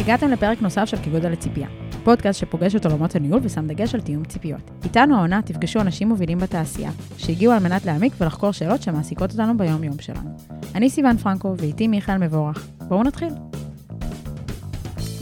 [0.00, 1.68] הגעתם לפרק נוסף של כגודל לציפייה,
[2.04, 4.70] פודקאסט שפוגש את עולמות הניהול ושם דגש על תיאום ציפיות.
[4.84, 9.98] איתנו העונה תפגשו אנשים מובילים בתעשייה, שהגיעו על מנת להעמיק ולחקור שאלות שמעסיקות אותנו ביום-יום
[9.98, 10.30] שלנו.
[10.74, 12.68] אני סיוון פרנקו ואיתי מיכאל מבורך.
[12.88, 13.28] בואו נתחיל.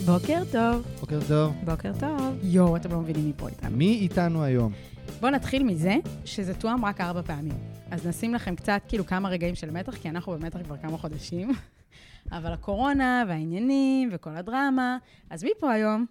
[0.06, 0.86] בוקר טוב.
[1.00, 1.54] בוקר טוב.
[1.64, 2.38] בוקר טוב.
[2.42, 3.76] יואו, אתם לא מבינים מי פה איתנו.
[3.76, 4.72] מי איתנו היום?
[5.20, 7.54] בואו נתחיל מזה שזה תואם רק ארבע פעמים.
[7.90, 11.52] אז נשים לכם קצת, כאילו, כמה רגעים של מתח, כי אנחנו במתח כבר כמה חודשים.
[12.32, 14.98] אבל הקורונה והעניינים וכל הדרמה,
[15.30, 16.06] אז מי פה היום?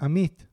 [0.00, 0.46] עמית.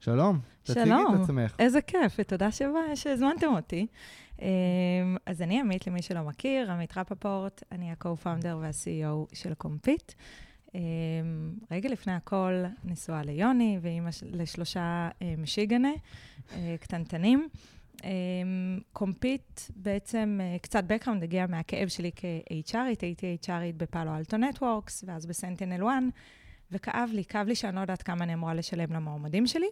[0.00, 0.38] שלום.
[0.62, 1.14] תציגי שלום.
[1.14, 1.56] את עצמך.
[1.58, 3.86] איזה כיף, ותודה שבא- שהזמנתם אותי.
[4.42, 4.46] אמ,
[5.26, 10.12] אז אני עמית, למי שלא מכיר, עמית רפפורט, אני ה-co-founder וה-CEO של קומפיט.
[10.74, 10.80] אמ,
[11.70, 12.52] רגע לפני הכל,
[12.84, 14.80] נשואה ליוני, ואימא של- לשלושה
[15.22, 15.90] אה, משיגנה,
[16.52, 17.48] אה, קטנטנים.
[18.04, 18.10] אמ,
[18.92, 24.36] קומפיט, בעצם אה, קצת background הגיע מהכאב שלי כ-HR ית, הייתי HR ית בפאלו אלטו
[24.36, 25.92] נטוורקס, ואז ב SentinelOne,
[26.72, 29.66] וכאב לי, כאב לי שאני לא יודעת כמה אני אמורה לשלם למועמדים שלי.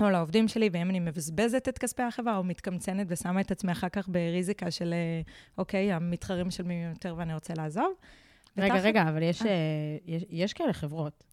[0.00, 3.88] או לעובדים שלי, ואם אני מבזבזת את כספי החברה, או מתקמצנת ושמה את עצמי אחר
[3.88, 5.20] כך בריזיקה של, אה,
[5.58, 7.92] אוקיי, המתחרים משלמים יותר ואני רוצה לעזוב.
[8.58, 9.48] רגע, ותחת- רגע, אבל יש, אה,
[10.06, 11.24] יש, יש כאלה חברות.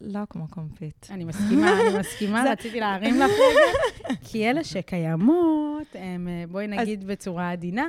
[0.00, 1.06] לא כמו קומפיט.
[1.10, 7.06] אני מסכימה, אני מסכימה, רציתי להרים לך רגע, כי אלה שקיימות, הם, אה, בואי נגיד
[7.06, 7.88] בצורה עדינה,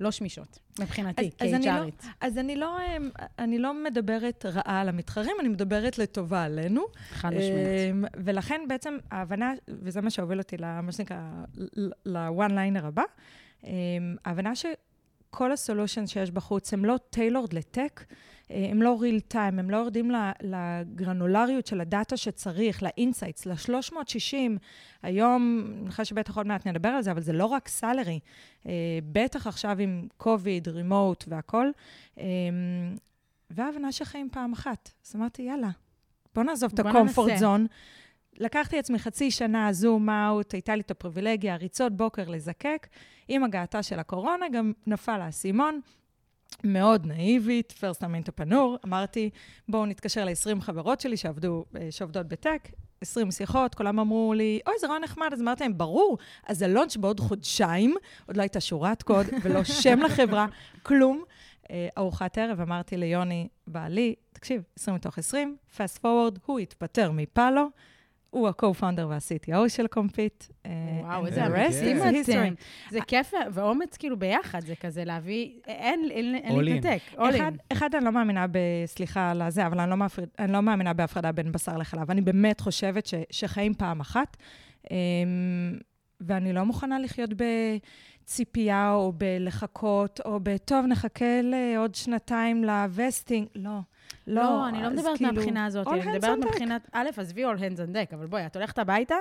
[0.00, 2.06] לא שמישות, מבחינתי, אז- אז אני לא- כ-HR ית.
[2.20, 2.96] אז אני לא, אה,
[3.38, 6.82] אני לא מדברת רעה על המתחרים, אני מדברת לטובה עלינו.
[7.10, 7.90] חד משמעית.
[7.90, 11.20] אמ, ולכן בעצם ההבנה, וזה מה שהוביל אותי, למה שנקרא,
[12.06, 13.02] ל-one liner הבא,
[14.24, 18.10] ההבנה שכל ה solution שיש בחוץ הם לא tailored לטק, אה,
[18.70, 24.58] הם לא real time, הם לא יורדים לגרנולריות של הדאטה שצריך, ל insights, ל-360.
[25.02, 28.20] היום, אני חושבת שבטח עוד מעט נדבר על זה, אבל זה לא רק סלרי.
[29.12, 31.72] בטח עכשיו עם קוביד, רימוט והכול.
[33.50, 34.90] וההבנה שחיים פעם אחת.
[35.06, 35.70] אז אמרתי, יאללה,
[36.34, 36.90] בוא נעזוב את בוא
[37.30, 37.36] ננסה.
[37.36, 37.66] זון.
[38.36, 42.86] לקחתי עצמי חצי שנה זום אאוט, הייתה לי את הפריבילגיה, ריצות בוקר לזקק.
[43.28, 45.80] עם הגעתה של הקורונה גם נפל האסימון.
[46.64, 49.30] מאוד נאיבית, פרסט אמינטופנור, אמרתי,
[49.68, 52.68] בואו נתקשר ל-20 חברות שלי שעבדו, אה, שעובדות בטק,
[53.00, 56.96] 20 שיחות, כולם אמרו לי, אוי, זה רעיון נחמד, אז אמרתי להם, ברור, אז הלונץ'
[56.96, 57.94] בעוד חודשיים,
[58.26, 60.46] עוד לא הייתה שורת קוד ולא שם לחברה,
[60.82, 61.24] כלום.
[61.70, 67.68] אה, ארוחת ערב, אמרתי ליוני, בעלי, תקשיב, 20 מתוך 20, fast forward, הוא התפטר מפאלו,
[68.32, 70.44] הוא ה-co-founder וה-CTO של קומפיט.
[70.66, 70.70] אה,
[71.00, 72.54] וואו, איזה is אתם.
[72.90, 76.08] זה כיף, ואומץ כאילו ביחד, זה כזה להביא, אין.
[76.64, 76.98] להתנתק.
[77.72, 78.58] אחד, אני לא מאמינה ב...
[78.86, 79.96] סליחה על הזה, אבל אני לא,
[80.48, 82.10] לא מאמינה בהפרדה בין בשר לחלב.
[82.10, 84.36] אני באמת חושבת שחיים פעם אחת,
[84.90, 84.96] אמ,
[86.20, 87.30] ואני לא מוכנה לחיות
[88.24, 93.46] בציפייה או בלחכות, או בטוב, נחכה לעוד שנתיים לווסטינג.
[93.54, 93.78] לא,
[94.26, 94.42] לא.
[94.42, 96.38] לא, אני לא מדברת כאילו, מהבחינה הזאת, אני מדברת.
[96.38, 99.14] מבחינת, א', עזבי all hands on deck, אבל בואי, את הולכת הביתה,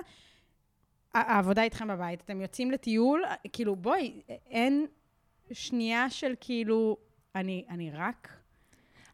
[1.13, 3.23] העבודה איתכם בבית, אתם יוצאים לטיול,
[3.53, 4.85] כאילו, בואי, אין
[5.51, 6.97] שנייה של כאילו,
[7.35, 8.41] אני אני רק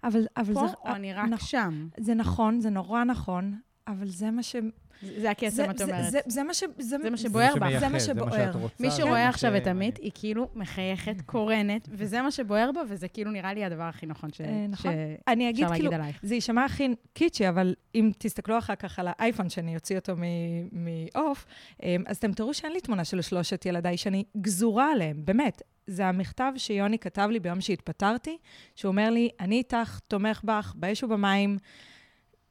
[0.04, 0.74] אבל, אבל פה, זה...
[0.86, 1.48] או אני רק נכון.
[1.48, 1.88] שם.
[1.98, 4.56] זה נכון, זה נורא נכון, אבל זה מה ש...
[5.02, 6.12] זה הקסם, זה, את אומרת.
[6.12, 6.64] זה, זה מה ש...
[6.80, 7.56] זה מה שבוער בך.
[7.56, 8.46] שמייחד, זה מה זה מה שבוער.
[8.46, 8.84] שאת רוצה.
[8.84, 13.32] מי שרואה עכשיו את עמית, היא כאילו מחייכת, קורנת, וזה מה שבוער בה, וזה כאילו
[13.32, 14.92] נראה לי הדבר הכי נכון אה, נכון.
[14.92, 16.20] שאפשר אני אגיד כאילו, להגיד עלייך.
[16.24, 20.86] זה יישמע הכי קיצ'י, אבל אם תסתכלו אחר כך על האייפון, שאני אוציא אותו מ-
[20.86, 21.46] מעוף,
[21.84, 25.62] אמ, אז אתם תראו שאין לי תמונה של שלושת ילדיי שאני גזורה עליהם, באמת.
[25.88, 28.38] זה המכתב שיוני כתב לי ביום שהתפטרתי,
[28.76, 31.58] שהוא אומר לי, אני איתך, תומך בך, באש ובמים,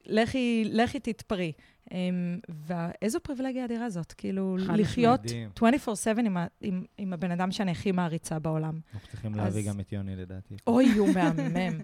[0.06, 1.52] לכי, לכי תתפרי.
[1.92, 5.50] אמ, ואיזו פריבילגיה אדירה זאת, כאילו, לחיות מדהים.
[5.58, 5.62] 24/7
[6.26, 8.80] עם, ה- עם, עם הבן אדם שאני הכי מעריצה בעולם.
[8.94, 10.54] אנחנו צריכים אז- להביא גם את יוני, לדעתי.
[10.66, 11.80] אוי, הוא מהמם.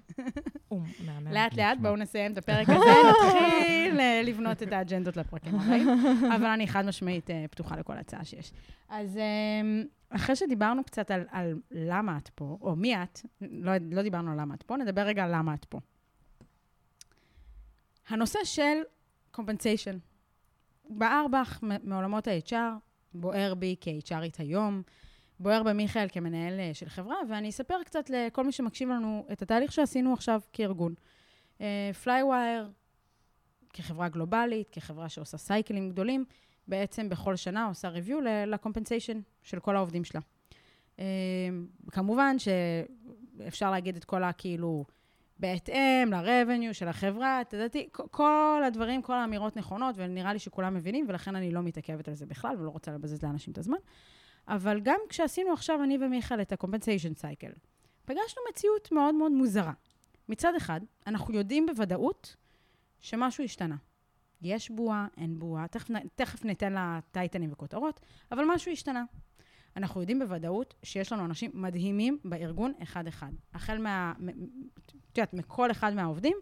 [0.68, 1.32] הוא מהמם.
[1.32, 1.88] לאט לאט, נשמע.
[1.88, 2.78] בואו נסיים את הפרק הזה,
[3.10, 5.88] נתחיל אה, לבנות את האג'נדות לפרקים הבאים,
[6.36, 8.52] אבל אני חד משמעית אה, פתוחה לכל הצעה שיש.
[8.88, 9.22] אז אה,
[10.10, 14.40] אחרי שדיברנו קצת על, על למה את פה, או מי את, לא, לא דיברנו על
[14.40, 15.80] למה את פה, נדבר רגע על למה את פה.
[18.08, 18.78] הנושא של
[21.30, 22.54] בך מ- מעולמות ה-HR,
[23.14, 24.82] בוער בי כ-HRית היום,
[25.40, 29.72] בוער במיכאל כמנהל אה, של חברה, ואני אספר קצת לכל מי שמקשיב לנו את התהליך
[29.72, 30.94] שעשינו עכשיו כארגון.
[32.02, 32.70] פלייווייר,
[33.72, 36.24] כחברה גלובלית, כחברה שעושה סייקלים גדולים,
[36.68, 40.20] בעצם בכל שנה עושה review ל-compensation של כל העובדים שלה.
[40.98, 41.04] אה,
[41.90, 44.84] כמובן שאפשר להגיד את כל הכאילו,
[45.38, 51.36] בהתאם ל-revenue של החברה, תדעתי, כל הדברים, כל האמירות נכונות, ונראה לי שכולם מבינים, ולכן
[51.36, 53.76] אני לא מתעכבת על זה בכלל, ולא רוצה לבזבז לאנשים את הזמן.
[54.48, 57.58] אבל גם כשעשינו עכשיו, אני ומיכאל, את ה-compensation cycle,
[58.04, 59.72] פגשנו מציאות מאוד מאוד מוזרה.
[60.28, 62.36] מצד אחד, אנחנו יודעים בוודאות
[63.00, 63.76] שמשהו השתנה.
[64.42, 68.00] יש בועה, אין בועה, תכף, תכף ניתן לה טייטנים וכותרות,
[68.32, 69.04] אבל משהו השתנה.
[69.76, 73.32] אנחנו יודעים בוודאות שיש לנו אנשים מדהימים בארגון אחד-אחד.
[73.54, 74.12] החל מה...
[75.12, 76.36] את יודעת, מכל אחד מהעובדים,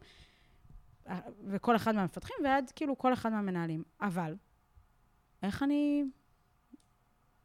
[1.08, 3.82] אה, וכל אחד מהמפתחים, ועד כאילו כל אחד מהמנהלים.
[4.00, 4.36] אבל,
[5.42, 6.04] איך אני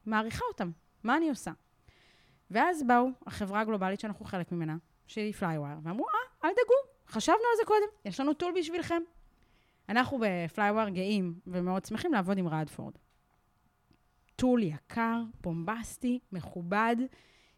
[0.06, 0.72] מעריכה אותם?
[1.04, 1.52] מה אני עושה?
[2.52, 4.78] ואז באו החברה הגלובלית שאנחנו חלק ממנה,
[5.08, 9.02] שהיא פלייווייר, ואמרו, אה, אל דאגו, חשבנו על זה קודם, יש לנו tool בשבילכם.
[9.90, 12.94] אנחנו בפלייווייר גאים ומאוד שמחים לעבוד עם רדפורד.
[14.36, 16.96] tool יקר, בומבסטי, מכובד.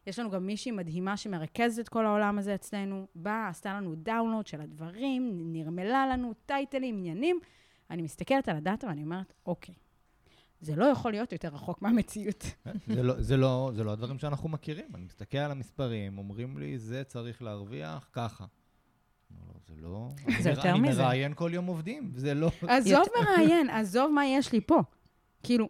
[0.07, 3.07] יש לנו גם מישהי מדהימה שמרכזת את כל העולם הזה אצלנו.
[3.15, 7.39] באה, עשתה לנו download של הדברים, נרמלה לנו טייטלים, עניינים.
[7.91, 9.75] אני מסתכלת על הדאטה ואני אומרת, אוקיי,
[10.61, 12.43] זה לא יכול להיות יותר רחוק מהמציאות.
[12.87, 14.87] זה לא- זה לא- זה לא הדברים שאנחנו מכירים.
[14.95, 18.45] אני מסתכל על המספרים, אומרים לי, זה צריך להרוויח ככה.
[19.67, 20.09] זה לא...
[20.41, 20.91] זה יותר מזה.
[20.91, 22.51] אני מראיין כל יום עובדים, זה לא...
[22.67, 24.79] עזוב מראיין, עזוב מה יש לי פה.
[25.43, 25.69] כאילו,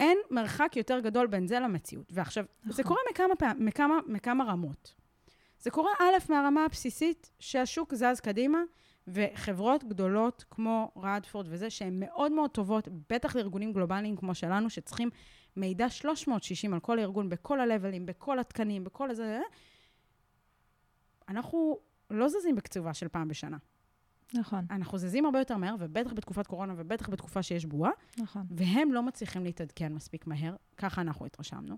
[0.00, 2.06] אין מרחק יותר גדול בין זה למציאות.
[2.10, 2.84] ועכשיו, זה נכון.
[2.84, 4.94] קורה מכמה, פעם, מכמה, מכמה רמות.
[5.58, 8.58] זה קורה, א', מהרמה הבסיסית, שהשוק זז קדימה,
[9.08, 15.10] וחברות גדולות כמו רדפורד וזה, שהן מאוד מאוד טובות, בטח לארגונים גלובליים כמו שלנו, שצריכים
[15.56, 19.40] מידע 360 על כל ארגון, בכל הלבלים, בכל התקנים, בכל הזה,
[21.28, 21.78] אנחנו
[22.10, 23.56] לא זזים בקצובה של פעם בשנה.
[24.34, 28.46] נכון, אנחנו זזים הרבה יותר מהר, ובטח בתקופת קורונה, ובטח בתקופה שיש בועה, נכון.
[28.50, 31.76] והם לא מצליחים להתעדכן מספיק מהר, ככה אנחנו התרשמנו.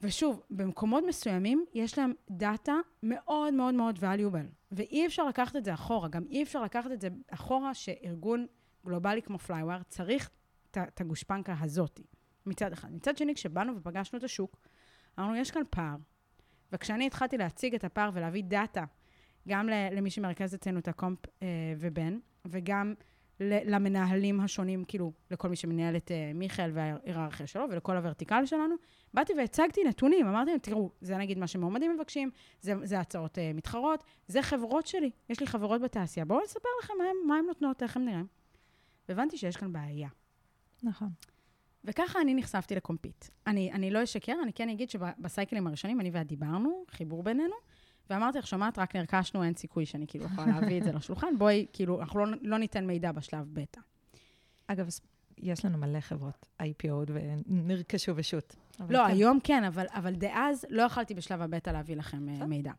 [0.00, 5.74] ושוב, במקומות מסוימים יש להם דאטה מאוד מאוד מאוד valuable, ואי אפשר לקחת את זה
[5.74, 8.46] אחורה, גם אי אפשר לקחת את זה אחורה שארגון
[8.86, 10.30] גלובלי כמו פלייוואר צריך
[10.70, 12.02] את הגושפנקה הזאתי,
[12.46, 12.92] מצד אחד.
[12.94, 14.56] מצד שני, כשבאנו ופגשנו את השוק,
[15.18, 15.96] אמרנו, יש כאן פער.
[16.72, 18.84] וכשאני התחלתי להציג את הפער ולהביא דאטה,
[19.48, 21.48] גם למי שמרכז אצלנו את הקומפ אה,
[21.78, 22.94] ובן, וגם
[23.40, 28.74] למנהלים השונים, כאילו, לכל מי שמנהל את אה, מיכאל וההיררכיה שלו, ולכל הוורטיקל שלנו,
[29.14, 32.30] באתי והצגתי נתונים, אמרתי להם, תראו, זה נגיד מה שמועמדים מבקשים,
[32.60, 36.94] זה, זה הצעות אה, מתחרות, זה חברות שלי, יש לי חברות בתעשייה, בואו נספר לכם
[36.98, 38.26] מה הם, מה הם נותנות, איך הם נראים.
[39.08, 40.08] והבנתי שיש כאן בעיה.
[40.82, 41.08] נכון.
[41.84, 43.24] וככה אני נחשפתי לקומפיט.
[43.46, 47.54] אני, אני לא אשקר, אני כן אגיד שבסייקלים הראשונים, אני ואת דיברנו, חיבור בינינו,
[48.10, 51.66] ואמרתי לך, שומעת, רק נרכשנו, אין סיכוי שאני כאילו יכולה להביא את זה לשולחן, בואי,
[51.72, 53.80] כאילו, אנחנו לא, לא ניתן מידע בשלב בטא.
[54.66, 54.88] אגב,
[55.38, 58.56] יש לנו מלא חברות IPO ונרכשו בשו"ת.
[58.88, 59.04] לא, כן.
[59.04, 62.46] היום כן, אבל, אבל דאז לא יכלתי בשלב הבטא להביא לכם בסדר.
[62.46, 62.72] מידע.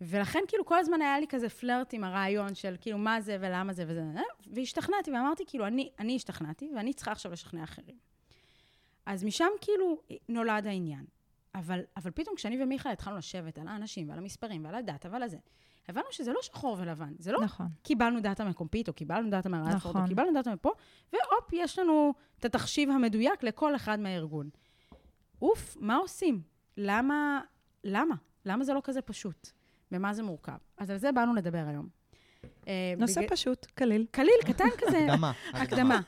[0.00, 3.72] ולכן כאילו כל הזמן היה לי כזה פלירט עם הרעיון של כאילו מה זה ולמה
[3.72, 4.22] זה וזה, אה,
[4.54, 7.96] והשתכנעתי ואמרתי כאילו, אני, אני השתכנעתי ואני צריכה עכשיו לשכנע אחרים.
[9.06, 11.04] אז משם כאילו נולד העניין.
[11.54, 15.36] אבל, אבל פתאום כשאני ומיכאל התחלנו לשבת על האנשים ועל המספרים ועל הדאטה ועל הזה,
[15.88, 17.66] הבנו שזה לא שחור ולבן, זה לא נכון.
[17.82, 20.02] קיבלנו דאטה מקומפיט, או קיבלנו דאטה מהרדפורד, נכון.
[20.02, 20.70] או קיבלנו דאטה מפה,
[21.12, 24.48] והופ, יש לנו את התחשיב המדויק לכל אחד מהארגון.
[25.42, 26.42] אוף, מה עושים?
[26.76, 27.40] למה,
[27.84, 28.14] למה?
[28.44, 29.48] למה זה לא כזה פשוט?
[29.90, 30.56] במה זה מורכב?
[30.76, 31.88] אז על זה באנו לדבר היום.
[32.68, 34.06] אה, נושא בגלל- פשוט, קליל.
[34.10, 35.32] קליל, קטן כזה, הקדמה.
[35.52, 36.00] הקדמה.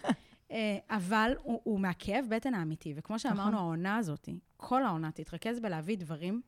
[0.51, 3.55] אה, אבל הוא, הוא מהכאב בטן האמיתי, וכמו שאמרנו, נכון.
[3.55, 4.29] העונה הזאת,
[4.61, 6.43] כל העונה תתרכז בלהביא דברים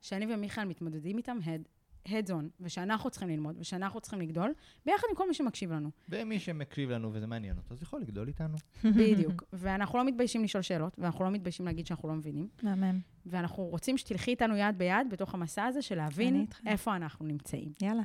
[0.00, 1.68] שאני ומיכאל מתמודדים איתם head,
[2.08, 4.52] heads on, ושאנחנו צריכים ללמוד, ושאנחנו צריכים לגדול,
[4.86, 5.90] ביחד עם כל מי שמקשיב לנו.
[6.08, 8.56] ומי שמקשיב לנו וזה מעניין אותו, אז יכול לגדול איתנו.
[8.98, 9.44] בדיוק.
[9.52, 13.00] ואנחנו לא מתביישים לשאול שאלות, ואנחנו לא מתביישים להגיד שאנחנו לא מבינים, מהמם.
[13.26, 16.46] ואנחנו רוצים שתלכי איתנו יד ביד בתוך המסע הזה של להבין.
[16.66, 17.72] איפה אנחנו נמצאים.
[17.82, 18.02] יאללה.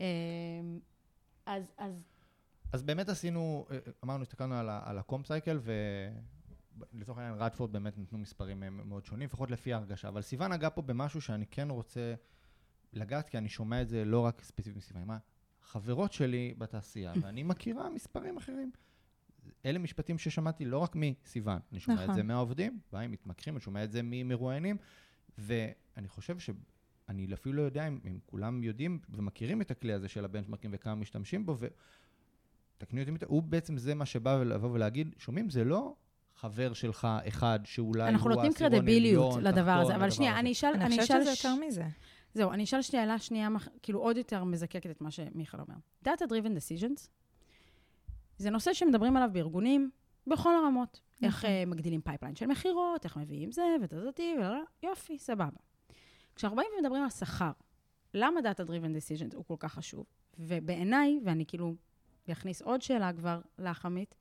[0.00, 0.06] אה,
[1.46, 2.04] אז, אז
[2.72, 5.58] אז באמת עשינו, אה, אמרנו, הסתכלנו על, ה- על הקומפ סייקל,
[6.92, 10.08] ולצורך העניין רדפורד באמת נתנו מספרים אה, מאוד שונים, לפחות לפי ההרגשה.
[10.08, 12.14] אבל סיוון נגע פה במשהו שאני כן רוצה
[12.92, 15.18] לגעת, כי אני שומע את זה לא רק ספציפית מסיוון, מה,
[15.62, 18.70] חברות שלי בתעשייה, ואני מכירה מספרים אחרים.
[19.66, 22.14] אלה משפטים ששמעתי לא רק מסיוון, אני שומע את נכון.
[22.14, 24.76] זה מהעובדים, באים, מתמקחים, אני שומע את זה ממרואיינים,
[25.38, 26.50] ואני חושב ש...
[27.08, 30.94] אני אפילו לא יודע אם, אם כולם יודעים ומכירים את הכלי הזה של הבנצ'מרקים וכמה
[30.94, 31.66] משתמשים בו, ו...
[32.78, 35.96] תקני אותי, הוא בעצם זה מה שבא לבוא ולהגיד, שומעים, זה לא
[36.40, 39.96] חבר שלך אחד שאולי הוא אנחנו נותנים העשירון קרדיביליות לדבר הזה.
[39.96, 40.38] אבל שנייה.
[40.38, 40.72] אני אשאל...
[40.74, 41.84] אני חושבת שזה יותר מזה.
[42.34, 43.48] זהו, אני אשאל שאלה שנייה,
[43.82, 45.74] כאילו עוד יותר מזקקת את מה שמיכאל אומר.
[46.04, 47.08] Data Driven Decisions,
[48.36, 49.90] זה נושא שמדברים עליו בארגונים
[50.26, 51.00] בכל הרמות.
[51.22, 51.50] איך נכון.
[51.50, 54.36] אה, מגדילים pipeline של מכירות, איך מביאים זה ותזאתי,
[54.82, 55.60] יופי, סבבה.
[56.34, 57.52] כשאנחנו באים ומדברים על שכר,
[58.14, 60.06] למה Data Driven Decisions הוא כל כך חשוב?
[60.38, 61.74] ובעיניי, ואני כאילו
[62.32, 64.14] אכניס עוד שאלה כבר לך, עמית,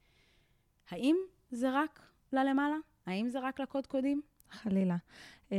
[0.90, 1.16] האם
[1.52, 2.02] זה רק
[2.34, 2.76] ללמעלה?
[3.06, 4.22] האם זה רק לקודקודים?
[4.52, 4.96] חלילה.
[5.50, 5.54] Um,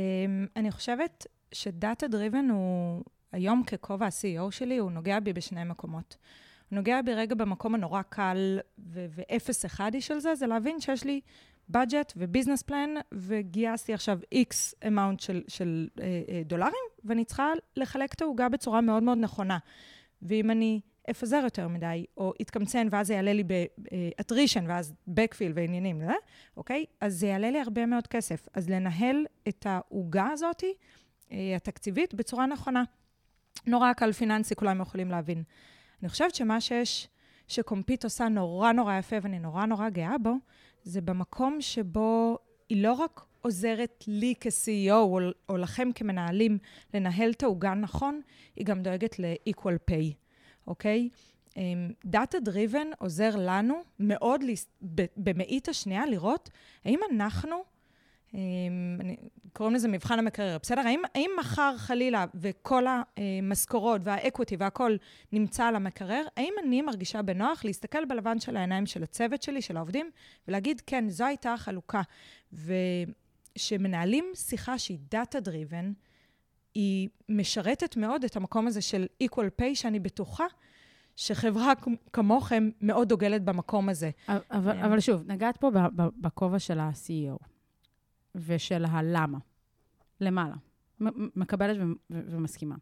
[0.55, 6.17] אני חושבת ש data driven הוא, היום ככובע ה-CEO שלי, הוא נוגע בי בשני מקומות.
[6.69, 11.21] הוא נוגע בי רגע במקום הנורא קל ואפס אחדי של זה, זה להבין שיש לי
[11.73, 17.51] budget ו business plan, וגייסתי עכשיו X amount של, של אה, אה, דולרים, ואני צריכה
[17.75, 19.57] לחלק את העוגה בצורה מאוד מאוד נכונה.
[20.21, 26.01] ואם אני אפזר יותר מדי, או אתקמצן, ואז זה יעלה לי באטרישן, ואז בקפיל ועניינים,
[26.01, 26.13] אה?
[26.57, 26.85] אוקיי?
[27.01, 28.47] אז זה יעלה לי הרבה מאוד כסף.
[28.53, 30.63] אז לנהל את העוגה הזאת,
[31.31, 32.83] אה, התקציבית, בצורה נכונה.
[33.67, 35.43] נורא קל פיננסי, כולם יכולים להבין.
[36.01, 37.07] אני חושבת שמה שיש,
[37.47, 40.33] שקומפיט עושה נורא נורא יפה, ואני נורא נורא גאה בו,
[40.83, 42.37] זה במקום שבו
[42.69, 46.57] היא לא רק עוזרת לי כ-CEO או, או לכם כמנהלים
[46.93, 48.21] לנהל את העוגה נכון,
[48.55, 50.13] היא גם דואגת ל-equal pay,
[50.69, 51.09] אוקיי?
[52.05, 54.41] data um, driven עוזר לנו מאוד
[55.17, 56.49] במאית השנייה לראות
[56.85, 57.63] האם אנחנו
[58.33, 58.99] אמ,
[59.53, 60.81] קוראים לזה מבחן המקרר, בסדר?
[60.81, 62.83] האם, האם מחר חלילה וכל
[63.17, 64.97] המשכורות וה equity והכול
[65.31, 69.77] נמצא על המקרר, האם אני מרגישה בנוח להסתכל בלבן של העיניים של הצוות שלי, של
[69.77, 70.11] העובדים,
[70.47, 72.01] ולהגיד, כן, זו הייתה החלוקה.
[72.53, 75.91] וכשמנהלים שיחה שהיא data-driven,
[76.79, 80.45] היא משרתת מאוד את המקום הזה של equal pay, שאני בטוחה
[81.15, 81.73] שחברה
[82.13, 84.11] כמוכם מאוד דוגלת במקום הזה.
[84.27, 84.77] אבל.
[84.77, 87.45] אבל שוב, נגעת פה בכובע של ה-CEO.
[88.35, 89.37] ושל הלמה.
[90.21, 90.55] למעלה.
[91.35, 91.77] מקבלת
[92.09, 92.75] ומסכימה.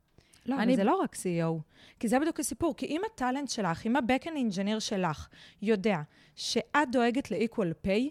[0.45, 0.63] לא, אני...
[0.63, 1.61] אבל זה לא רק CEO,
[1.99, 2.75] כי זה בדיוק הסיפור.
[2.77, 5.27] כי אם ה talent שלך, אם ה-Backend Engineer שלך
[5.61, 6.01] יודע
[6.35, 8.09] שאת דואגת ל-Equal Pay,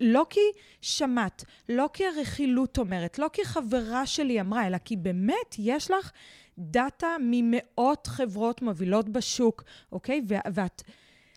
[0.00, 0.40] לא כי
[0.80, 6.12] שמעת, לא כי הרכילות אומרת, לא כי חברה שלי אמרה, אלא כי באמת יש לך
[6.58, 10.22] דאטה ממאות חברות מובילות בשוק, אוקיי?
[10.54, 10.82] ואת...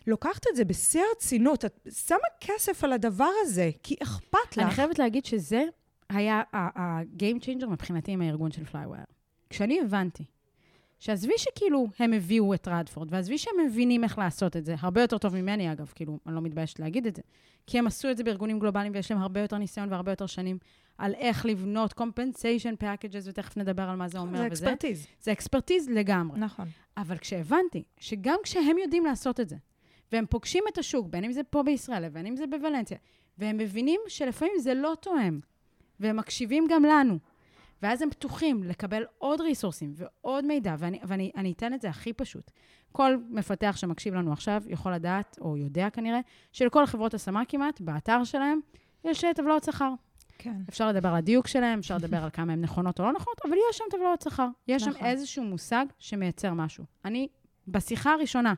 [0.07, 4.63] לוקחת את זה בשיא הרצינות, את שמה כסף על הדבר הזה, כי אכפת לך.
[4.63, 5.63] אני חייבת להגיד שזה
[6.09, 9.05] היה ה-game changer מבחינתי עם הארגון של פלייווייר.
[9.49, 10.23] כשאני הבנתי
[11.05, 15.17] שעזבי שכאילו הם הביאו את רדפורד, ועזבי שהם מבינים איך לעשות את זה, הרבה יותר
[15.17, 17.21] טוב ממני אגב, כאילו, אני לא מתביישת להגיד את זה,
[17.67, 20.57] כי הם עשו את זה בארגונים גלובליים ויש להם הרבה יותר ניסיון והרבה יותר שנים
[20.97, 24.55] על איך לבנות compensation packages, ותכף נדבר על מה זה אומר זה וזה.
[24.55, 25.07] זה אקספרטיז.
[25.21, 26.39] זה אקספרטיז לגמרי.
[26.39, 26.67] נכון.
[26.97, 29.55] אבל כשהבנתי שגם כשהם יודעים לעשות את זה,
[30.11, 32.97] והם פוגשים את השוק, בין אם זה פה בישראל ובין אם זה בוולנסיה,
[33.37, 35.39] והם מבינים שלפעמים זה לא תואם,
[35.99, 37.19] והם מקשיבים גם לנו.
[37.81, 42.51] ואז הם פתוחים לקבל עוד ריסורסים ועוד מידע, ואני, ואני אתן את זה הכי פשוט.
[42.91, 46.19] כל מפתח שמקשיב לנו עכשיו יכול לדעת, או יודע כנראה,
[46.51, 48.59] שלכל חברות השמה כמעט, באתר שלהם,
[49.03, 49.93] יש טבלאות שכר.
[50.37, 50.61] כן.
[50.69, 53.53] אפשר לדבר על הדיוק שלהם, אפשר לדבר על כמה הן נכונות או לא נכונות, אבל
[53.69, 54.47] יש שם טבלאות שכר.
[54.67, 54.99] יש נכון.
[54.99, 56.85] שם איזשהו מושג שמייצר משהו.
[57.05, 57.27] אני,
[57.67, 58.53] בשיחה הראשונה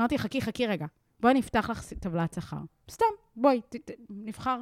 [0.00, 0.86] אמרתי, חכי, חכי רגע,
[1.20, 2.60] בואי נפתח לך טבלת שכר.
[2.90, 4.60] סתם, בואי, ת, ת, נבחר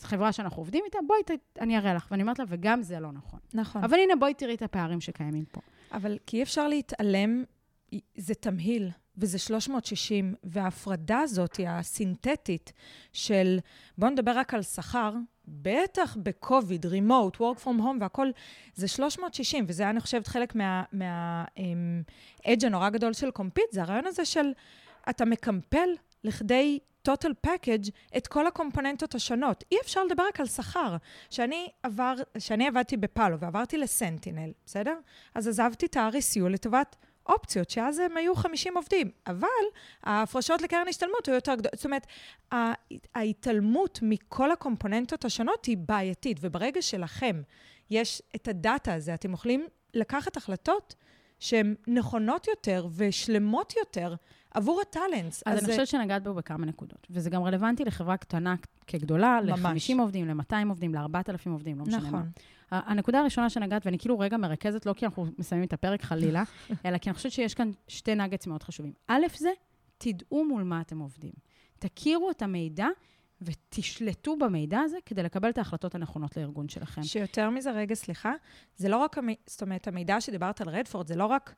[0.00, 1.30] חברה שאנחנו עובדים איתה, בואי, ת,
[1.60, 2.08] אני אראה לך.
[2.10, 3.40] ואני אומרת לה, וגם זה לא נכון.
[3.54, 3.84] נכון.
[3.84, 5.60] אבל הנה, בואי תראי את הפערים שקיימים פה.
[5.92, 7.44] אבל כי אי אפשר להתעלם,
[8.16, 12.72] זה תמהיל, וזה 360, וההפרדה הזאת, הסינתטית
[13.12, 13.58] של,
[13.98, 15.14] בואו נדבר רק על שכר,
[15.48, 18.32] בטח בקוביד, רימוט, work from home והכול,
[18.74, 21.44] זה 360, וזה היה, אני חושבת, חלק מה-edge מה,
[22.46, 24.52] um, הנורא גדול של קומפיט, זה הרעיון הזה של
[25.10, 25.88] אתה מקמפל
[26.24, 29.64] לכדי total package את כל הקומפוננטות השונות.
[29.72, 30.96] אי אפשר לדבר רק על שכר.
[31.30, 34.94] שאני עבר, שאני עבדתי בפאלו ועברתי לסנטינל, בסדר?
[35.34, 36.96] אז עזבתי את ה-RSU לטובת
[37.28, 39.48] אופציות, שאז הם היו 50 עובדים, אבל
[40.02, 41.74] ההפרשות לקרן השתלמות היו יותר גדולות.
[41.76, 42.06] זאת אומרת,
[43.14, 47.42] ההתעלמות מכל הקומפוננטות השונות היא בעייתית, וברגע שלכם
[47.90, 50.94] יש את הדאטה הזה, אתם יכולים לקחת החלטות
[51.38, 54.14] שהן נכונות יותר ושלמות יותר
[54.54, 55.42] עבור הטאלנטס.
[55.46, 58.54] אז, אז אני חושבת שנגעת בו בכמה נקודות, וזה גם רלוונטי לחברה קטנה
[58.86, 62.12] כגדולה, ל-50 עובדים, ל-200 עובדים, ל-4,000 עובדים, לא משנה נכון.
[62.12, 62.24] מה.
[62.70, 66.42] הנקודה הראשונה שנגעת, ואני כאילו רגע מרכזת, לא כי אנחנו מסיימים את הפרק חלילה,
[66.86, 68.92] אלא כי אני חושבת שיש כאן שתי נגץ מאוד חשובים.
[69.08, 69.50] א', זה,
[69.98, 71.32] תדעו מול מה אתם עובדים.
[71.78, 72.86] תכירו את המידע
[73.42, 77.02] ותשלטו במידע הזה כדי לקבל את ההחלטות הנכונות לארגון שלכם.
[77.02, 78.32] שיותר מזה, רגע, סליחה,
[78.76, 79.28] זה לא רק, המ...
[79.46, 81.54] זאת אומרת, המידע שדיברת על רדפורד, זה לא רק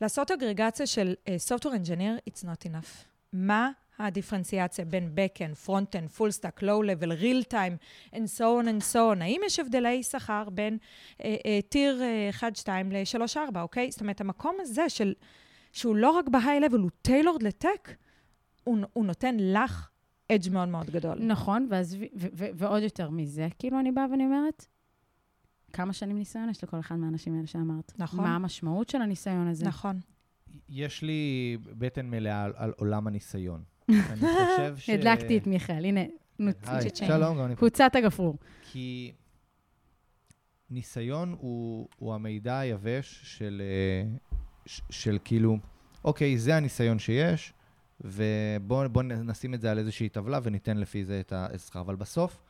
[0.00, 3.04] לעשות אגרגציה של uh, Software Engineer, it's not enough.
[3.32, 7.76] מה הדיפרנציאציה בין Backend, Frontend, Full Stack, Low Level, Real Time,
[8.14, 9.22] and so on and so on.
[9.22, 10.78] האם יש הבדלי שכר בין
[11.68, 13.90] טיר uh, uh, 1-2 ל-3-4, אוקיי?
[13.90, 15.14] זאת אומרת, המקום הזה של,
[15.72, 17.94] שהוא לא רק ב-high level, הוא טיילורד לטק,
[18.64, 19.88] הוא, הוא נותן לך
[20.32, 21.18] אדג' מאוד מאוד גדול.
[21.20, 21.96] נכון, ואז,
[22.32, 24.66] ועוד יותר מזה, כאילו אני באה ואני אומרת,
[25.76, 27.92] כמה שנים ניסיון יש לכל אחד מהאנשים האלה שאמרת?
[27.98, 28.20] נכון.
[28.24, 29.64] מה המשמעות של הניסיון הזה?
[29.64, 30.00] נכון.
[30.68, 33.62] יש לי בטן מלאה על, על עולם הניסיון.
[33.88, 34.90] אני חושב ש...
[34.90, 36.00] הדלקתי את מיכאל, הנה,
[36.94, 37.58] שלום, גם אני פה.
[37.58, 38.38] קבוצת הגפרור.
[38.62, 39.12] כי
[40.70, 44.16] ניסיון הוא, הוא המידע היבש של, אה,
[44.66, 45.58] ש, של כאילו,
[46.04, 47.52] אוקיי, זה הניסיון שיש,
[48.00, 51.80] ובואו נשים את זה על איזושהי טבלה וניתן לפי זה את השכר.
[51.80, 52.42] אבל בסוף,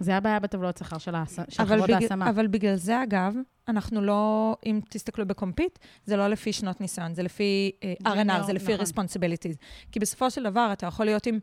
[0.00, 1.38] זה הבעיה בטבלות שכר של, ההס...
[1.48, 2.02] של אבל, חברות בג...
[2.02, 2.30] ההשמה.
[2.30, 3.34] אבל בגלל זה, אגב,
[3.68, 8.42] אנחנו לא, אם תסתכלו בקומפיט, זה לא לפי שנות ניסיון, זה לפי uh, R&R, Junior,
[8.46, 8.86] זה לפי נכון.
[8.86, 9.56] responsibilities.
[9.92, 11.38] כי בסופו של דבר, אתה יכול להיות עם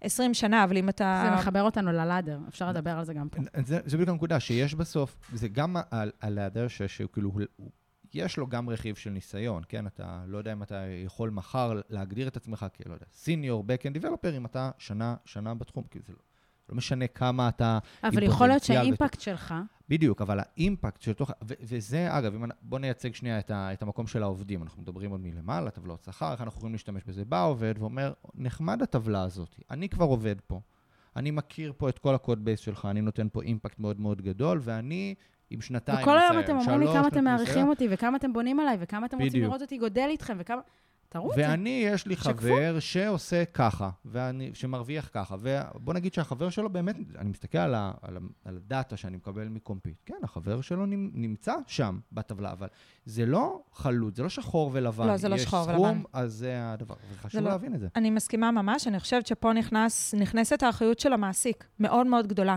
[0.00, 1.22] 20 שנה, אבל אם אתה...
[1.24, 3.42] זה מחבר אותנו ללאדר, אפשר לדבר על זה גם פה.
[3.64, 7.42] זה, זה בדיוק הנקודה, שיש בסוף, זה גם על, על ההיעדר ש- שהוא כאילו, הוא-
[7.56, 7.70] הוא-
[8.14, 9.86] יש לו גם רכיב של ניסיון, כן?
[9.86, 14.02] אתה לא יודע אם אתה יכול מחר להגדיר את עצמך כ, לא יודע, senior, backend
[14.02, 16.18] developer, אם אתה שנה, שנה בתחום, כי זה לא,
[16.70, 17.78] לא משנה כמה אתה...
[18.04, 19.54] אבל יכול להיות שה impact שלך,
[19.88, 21.30] בדיוק, אבל ה impact של תוך...
[21.30, 22.44] ו- וזה, אגב, אם...
[22.62, 24.62] בוא נייצג שנייה את, ה- את המקום של העובדים.
[24.62, 27.24] אנחנו מדברים עוד מלמעלה, טבלאות שכר, איך אנחנו יכולים להשתמש בזה.
[27.24, 30.60] בא עובד ואומר, נחמד הטבלה הזאת, אני כבר עובד פה.
[31.16, 34.22] אני מכיר פה את כל ה code base שלך, אני נותן פה impact מאוד מאוד
[34.22, 35.14] גדול, ואני
[35.50, 38.60] עם שנתיים וכל היום ניסיון, אתם אומרים לי כמה אתם מעריכים אותי, וכמה אתם בונים
[38.60, 39.42] עליי, וכמה אתם רוצים.
[39.42, 40.60] לראות אותי גודל איתכם, וכמה...
[41.12, 41.42] תראו את זה.
[41.42, 42.30] ואני, יש לי שקפו.
[42.30, 47.92] חבר שעושה ככה, ואני, שמרוויח ככה, ובוא נגיד שהחבר שלו באמת, אני מסתכל על, ה,
[48.02, 52.68] על, ה, על הדאטה שאני מקבל מקומפיט, כן, החבר שלו נמ- נמצא שם בטבלה, אבל
[53.04, 55.06] זה לא חלוט, זה לא שחור ולבן.
[55.06, 55.78] לא, זה לא שחור יש ולבן.
[55.78, 57.88] סכום, אז זה הדבר, וחשוב זה לא- להבין את זה.
[57.96, 62.56] אני מסכימה ממש, אני חושבת שפה נכנס, נכנסת האחריות של המעסיק, מאוד מאוד גדולה.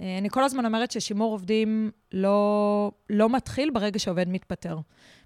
[0.00, 4.78] אה, אני כל הזמן אומרת ששימור עובדים לא, לא מתחיל ברגע שעובד מתפטר.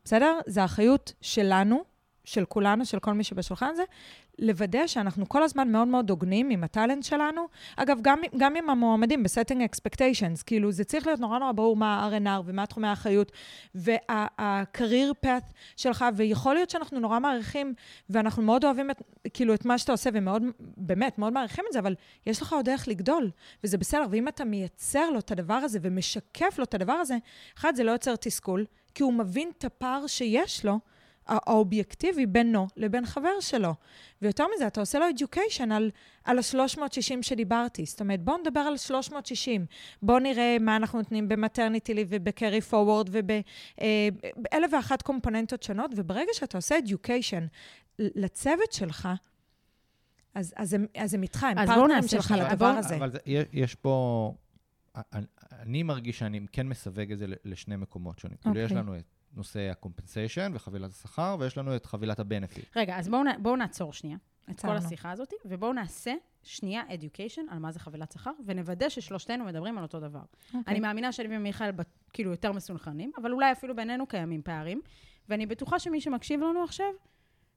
[0.04, 0.38] בסדר?
[0.46, 1.91] זה האחריות שלנו,
[2.24, 3.82] של כולנו, של כל מי שבשולחן הזה,
[4.38, 7.46] לוודא שאנחנו כל הזמן מאוד מאוד הוגנים עם הטאלנט שלנו.
[7.76, 11.96] אגב, גם, גם עם המועמדים ב-setting expectations, כאילו, זה צריך להיות נורא נורא ברור מה
[11.96, 13.32] ה-R&R ומה תחומי האחריות,
[13.74, 17.74] וה-career path שלך, ויכול להיות שאנחנו נורא מעריכים,
[18.10, 19.02] ואנחנו מאוד אוהבים את,
[19.34, 20.42] כאילו, את מה שאתה עושה, ומאוד,
[20.76, 21.94] באמת, מאוד מעריכים את זה, אבל
[22.26, 23.30] יש לך עוד דרך לגדול,
[23.64, 24.06] וזה בסדר.
[24.10, 27.16] ואם אתה מייצר לו את הדבר הזה ומשקף לו את הדבר הזה,
[27.58, 28.64] אחד, זה לא יוצר תסכול,
[28.94, 30.78] כי הוא מבין את הפער שיש לו,
[31.26, 33.74] האובייקטיבי בינו לבין חבר שלו.
[34.22, 35.90] ויותר מזה, אתה עושה לו education על,
[36.24, 37.84] על ה-360 שדיברתי.
[37.84, 39.66] זאת אומרת, בואו נדבר על 360.
[40.02, 46.58] בואו נראה מה אנחנו נותנים במטרניטי ליב ובקרי פורוורד ובאלף ואחת קומפוננטות שונות, וברגע שאתה
[46.58, 47.48] עושה education
[47.98, 49.08] לצוות שלך,
[50.34, 52.34] אז, אז, הם, אז הם איתך, הם פרטנרים שלך.
[52.38, 52.96] לדבר הזה.
[52.96, 54.34] אבל זה, יש, יש פה...
[55.12, 58.36] אני, אני מרגיש שאני כן מסווג את זה ל- לשני מקומות שונים.
[58.40, 58.76] כאילו, יש אוקיי.
[58.76, 59.04] לנו את
[59.34, 62.66] נושא ה-compensation וחבילת השכר, ויש לנו את חבילת ה-benefit.
[62.76, 64.16] רגע, אז בואו בואו נעצור שנייה
[64.50, 64.76] את כל.
[64.76, 69.84] השיחה הזאת, ובואו נעשה שנייה education על מה זה חבילת שכר, ונוודא ששלושתנו מדברים על
[69.84, 70.22] אותו דבר.
[70.54, 70.60] אוקיי.
[70.66, 71.70] אני מאמינה שאני ומיכאל
[72.12, 74.80] כאילו יותר מסונכרנים, אבל אולי אפילו בינינו קיימים פערים,
[75.28, 76.86] ואני בטוחה שמי שמקשיב לנו עכשיו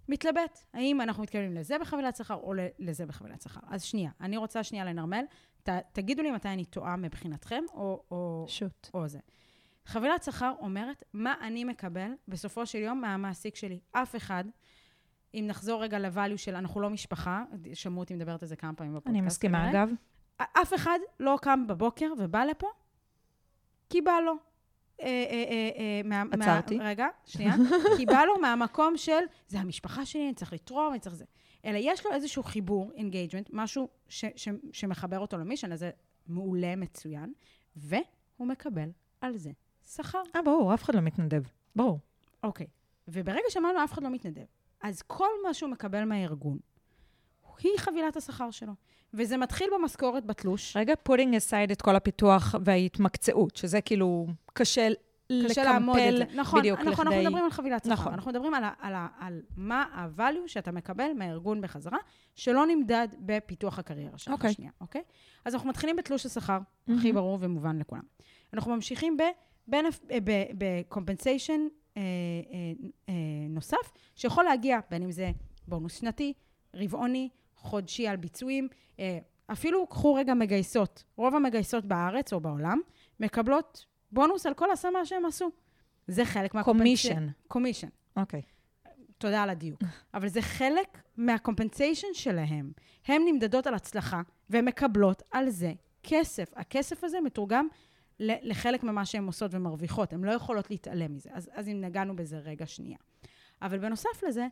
[0.10, 3.60] מתלבט, האם אנחנו מתכוונים לזה בחבילת שכר או ל- לזה בחבילת שכר.
[3.68, 5.24] אז שנייה, אני רוצה שנייה לנרמל,
[5.64, 8.90] ת, תגידו לי מתי אני טועה מבחינתכם, או, או, שוט.
[8.94, 9.20] או זה.
[9.86, 13.80] חבילת שכר אומרת מה אני מקבל בסופו של יום מהמעסיק שלי.
[13.92, 14.44] אף אחד,
[15.34, 17.44] אם נחזור רגע ל-value של אנחנו לא משפחה,
[17.74, 19.16] שמעו אותי מדברת על זה כמה פעמים בפודקאסט.
[19.16, 19.84] אני מסכימה, כנראה.
[19.84, 19.90] אגב.
[20.38, 22.68] אף אחד לא קם בבוקר ובא לפה,
[23.90, 24.34] כי בא לו.
[25.02, 26.80] אה, אה, אה, עצרתי.
[26.80, 27.54] רגע, שנייה.
[27.98, 31.26] כי בא לו מהמקום של, זה המשפחה שלי, אני צריך לתרום, אני צריך זה.
[31.66, 35.92] אלא יש לו איזשהו חיבור, engagement, משהו ש, ש, שמחבר אותו ל mission, אז זה
[36.28, 37.34] מעולה, מצוין,
[37.76, 38.90] והוא מקבל
[39.22, 39.52] על זה
[39.86, 40.22] שכר.
[40.36, 41.42] אה, ברור, אף אחד לא מתנדב.
[41.76, 42.00] ברור.
[42.44, 42.68] אוקיי.
[43.08, 44.46] וברגע שאמרנו, אף אחד לא מתנדב,
[44.82, 46.58] אז כל מה שהוא מקבל מהארגון,
[47.60, 48.74] היא חבילת השכר שלו.
[49.14, 50.78] וזה מתחיל במשכורת בתלוש.
[50.78, 54.88] רגע, putting aside את כל הפיתוח וההתמקצעות, שזה כאילו קשה
[55.48, 56.36] קשה לעמוד את זה.
[56.36, 57.22] נכון, בדיוק נכון, אנחנו לכדי...
[57.26, 57.94] מדברים על חבילת שכר.
[57.94, 58.14] נכון.
[58.14, 61.98] אנחנו מדברים על, על, ה- על מה ה-value שאתה מקבל מהארגון בחזרה,
[62.36, 64.34] שלא נמדד בפיתוח הקריירה שלך.
[64.34, 64.54] אוקיי.
[64.54, 65.02] שנייה, אוקיי?
[65.46, 67.00] אז אנחנו מתחילים בתלוש השכר, מהמם.
[67.00, 68.04] הכי ברור ומובן לכולם.
[68.54, 69.18] אנחנו ממשיכים
[69.68, 71.60] ב-compensation
[71.98, 73.14] אה,
[73.50, 75.32] נוסף, שיכול להגיע, בין אם זה
[75.68, 76.34] בונוס שנתי,
[76.74, 78.68] רבעוני, חודשי על ביצועים,
[79.00, 79.20] אה,
[79.52, 81.04] אפילו קחו רגע מגייסות.
[81.16, 82.80] רוב המגייסות בארץ או בעולם
[83.20, 85.52] מקבלות בונוס על כל השמה שהם עשו.
[86.08, 86.64] זה חלק מה...
[86.64, 87.28] commission.
[87.48, 87.88] commission.
[88.18, 88.42] אוקיי.
[89.18, 89.82] תודה על הדיוק.
[90.14, 92.72] אבל זה חלק מה compensation שלהם.
[93.06, 95.74] הן נמדדות על הצלחה, והן מקבלות על זה
[96.04, 96.54] כסף.
[96.56, 97.68] הכסף הזה מתורגם
[98.20, 100.14] לחלק ממה שהן עושות ומרוויחות.
[100.14, 101.30] הן לא יכולות להתעלם מזה.
[101.34, 102.98] אז, אז אם נגענו בזה רגע שנייה.
[103.62, 104.48] אבל בנוסף לזה,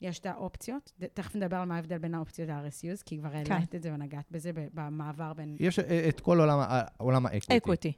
[0.00, 0.92] יש את האופציות.
[1.14, 4.50] תכף נדבר על מה ההבדל בין האופציות ל-RSUs, כי כבר העלית את זה ונגעת בזה
[4.54, 6.58] במעבר בין יש אה, את כל עולם
[6.98, 7.56] עולם האקוויטי.
[7.56, 7.92] אקוויטי.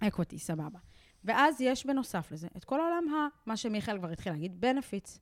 [0.00, 0.78] אקוויטי, סבבה.
[1.24, 3.28] ואז יש בנוסף לזה את כל העולם ה...
[3.46, 5.18] מה שמיכאל כבר התחיל להגיד, benefits.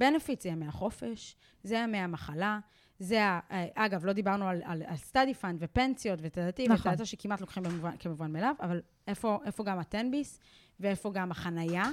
[0.00, 2.58] benefits זה ימי החופש, זה ימי המחלה,
[2.98, 3.40] זה ה...
[3.50, 6.92] אה, אגב, לא דיברנו על, על, על study fund ופנסיות ותדעתי, נכון.
[6.92, 10.40] ותדעתי שכמעט לוקחים במובן, כמובן מאליו, אבל איפה, איפה גם התן ביס,
[10.80, 11.84] ואיפה גם החנייה,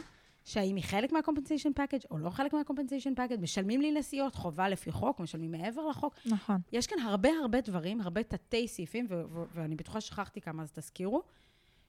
[0.46, 4.92] שהאם היא חלק מה-compensation package או לא חלק מה-compensation package, משלמים לי נסיעות, חובה לפי
[4.92, 6.16] חוק, משלמים מעבר לחוק.
[6.26, 6.58] נכון.
[6.72, 10.72] יש כאן הרבה הרבה דברים, הרבה תתי סעיפים, ו- ו- ואני בטוחה ששכחתי כמה, אז
[10.72, 11.24] תזכירו,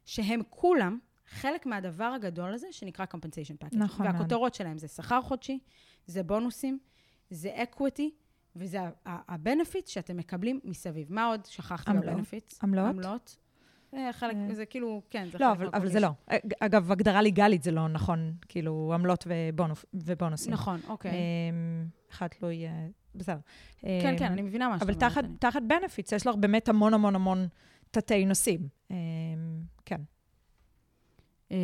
[0.04, 0.98] שהם כולם
[1.28, 3.76] חלק מהדבר הגדול הזה שנקרא compensation package.
[3.76, 4.06] נכון.
[4.06, 5.58] והכותרות שלהם זה שכר חודשי,
[6.06, 6.78] זה בונוסים,
[7.30, 8.10] זה equity,
[8.58, 11.12] וזה ה-benefit שאתם מקבלים מסביב.
[11.12, 11.90] מה עוד שכחתי.
[11.92, 12.58] ב-benefits?
[12.62, 12.86] עמלות?
[12.88, 13.36] עמלות.
[13.94, 14.54] אה, חלק, אה.
[14.54, 15.88] זה כאילו, כן, זה לא, חלק אבל, אבל מהכל.
[15.88, 16.08] זה לא.
[16.60, 20.52] אגב, הגדרה לגאלית זה לא נכון, כאילו, עמלות ובונוס, ובונוסים.
[20.52, 21.10] נכון, אוקיי.
[21.10, 23.38] אמ, אחד תלוי, אה, בסדר.
[23.78, 25.10] כן, אמ, כן, אני מבינה מה שאתה אבל אומרת.
[25.12, 27.48] תחת, אני- תחת benefits, יש לך באמת המון המון המון
[27.90, 28.68] תתי נושאים.
[28.90, 28.96] אמ,
[29.84, 30.00] כן.
[31.52, 31.56] אה,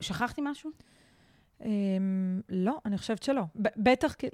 [0.00, 0.70] שכחתי משהו?
[1.64, 3.42] אמ, לא, אני חושבת שלא.
[3.76, 4.26] בטח, כי-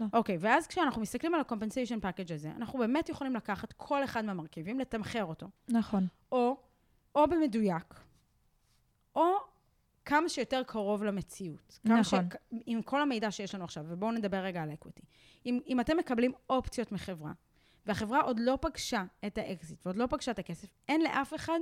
[0.00, 0.06] לא.
[0.12, 4.80] אוקיי, ואז כשאנחנו מסתכלים על ה-compensation package הזה, אנחנו באמת יכולים לקחת כל אחד מהמרכיבים,
[4.80, 5.46] לתמחר אותו.
[5.68, 6.06] נכון.
[6.32, 6.56] או,
[7.14, 7.94] או במדויק,
[9.16, 9.24] או
[10.04, 11.78] כמה שיותר קרוב למציאות.
[11.84, 12.02] נכון.
[12.02, 12.14] ש...
[12.66, 15.02] עם כל המידע שיש לנו עכשיו, ובואו נדבר רגע על equity.
[15.46, 17.32] אם, אם אתם מקבלים אופציות מחברה,
[17.86, 21.58] והחברה עוד לא פגשה את האקזיט ועוד לא פגשה את הכסף, אין לאף אחד,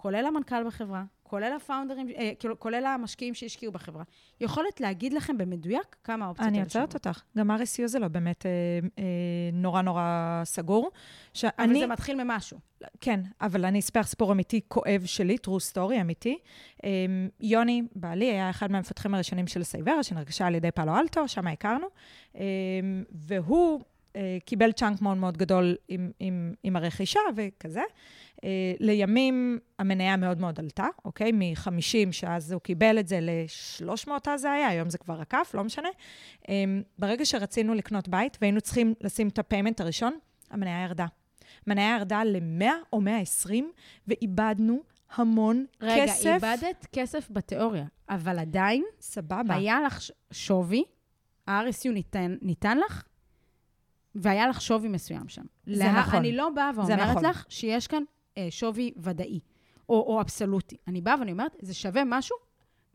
[0.00, 4.02] כולל המנכ"ל בחברה, כולל הפאונדרים, אה, כאילו, כולל המשקיעים שהשקיעו בחברה,
[4.40, 7.06] יכולת להגיד לכם במדויק כמה האופציות אני האלה עוצרת שוות.
[7.06, 7.22] אותך.
[7.38, 8.50] גם RSU זה לא באמת אה,
[8.98, 9.04] אה,
[9.52, 10.84] נורא נורא סגור.
[10.86, 10.92] אבל
[11.34, 12.58] שאני, זה מתחיל ממשהו.
[13.00, 16.38] כן, אבל אני אספר סיפור אמיתי כואב שלי, true story אמיתי.
[16.84, 16.90] אה,
[17.40, 21.86] יוני, בעלי, היה אחד מהמפתחים הראשונים של סייברה, שנרכשה על ידי פאלו אלטו, שם הכרנו,
[22.36, 22.42] אה,
[23.12, 23.80] והוא
[24.44, 27.82] קיבל צ'אנק מאוד מאוד גדול עם, עם, עם הרכישה וכזה.
[28.44, 31.32] אה, לימים המניה מאוד מאוד עלתה, אוקיי?
[31.32, 35.64] מ-50, שאז הוא קיבל את זה ל-300 אז זה היה, היום זה כבר עקף, לא
[35.64, 35.88] משנה.
[36.48, 36.54] אה,
[36.98, 40.18] ברגע שרצינו לקנות בית והיינו צריכים לשים את הפיימנט הראשון,
[40.50, 41.06] המניה ירדה.
[41.66, 43.72] המניה ירדה ל-100 או 120,
[44.08, 44.80] ואיבדנו
[45.14, 46.26] המון רגע, כסף.
[46.26, 49.54] איבדת כסף בתיאוריה, אבל עדיין סבבה.
[49.54, 50.00] היה לך
[50.32, 50.84] שווי,
[51.46, 53.04] ה-RSU ניתן, ניתן לך,
[54.14, 55.42] והיה לך שווי מסוים שם.
[55.66, 56.18] זה לה- נכון.
[56.18, 57.24] אני לא באה ואומרת נכון.
[57.24, 58.02] לך שיש כאן
[58.38, 59.40] אה, שווי ודאי,
[59.88, 60.76] או, או אבסולוטי.
[60.88, 62.36] אני באה ואני אומרת, זה שווה משהו,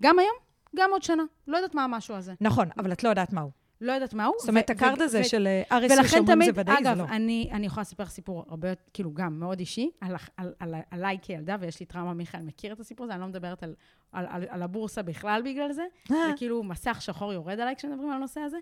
[0.01, 0.35] גם היום,
[0.75, 1.23] גם עוד שנה.
[1.47, 2.33] לא יודעת מה המשהו הזה.
[2.41, 3.51] נכון, אבל את לא יודעת מהו.
[3.81, 4.35] לא יודעת מה הוא.
[4.39, 7.03] זאת אומרת, ה card הזה של אה, RSU ולכן שאומרים זה ודאי, זה אגב, לא.
[7.03, 11.55] אני, אני יכולה לספר סיפור הרבה כאילו, גם מאוד אישי, על, על, על, עליי כילדה,
[11.59, 13.75] ויש לי טראומה, מיכאל מכיר את הסיפור הזה, אני לא מדברת על,
[14.11, 18.15] על, על, על הבורסה בכלל בגלל זה, זה כאילו מסך שחור יורד עליי כשמדברים על
[18.15, 18.57] הנושא הזה.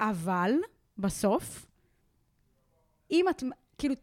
[0.00, 0.52] אבל,
[0.98, 1.66] בסוף,
[3.10, 3.42] אם את,
[3.78, 3.94] כאילו,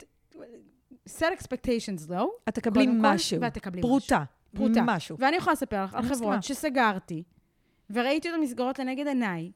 [1.08, 3.42] set expectations low, את תקבלי משהו.
[3.42, 4.24] ואת תקבלי פרוטה.
[4.56, 4.82] פרוטה.
[4.86, 5.18] משהו.
[5.20, 6.04] ואני יכולה לספר לך על.
[6.04, 7.24] חברות שסגרתי,
[7.90, 9.52] וראיתי אותן נסגרות לנגד עיניי,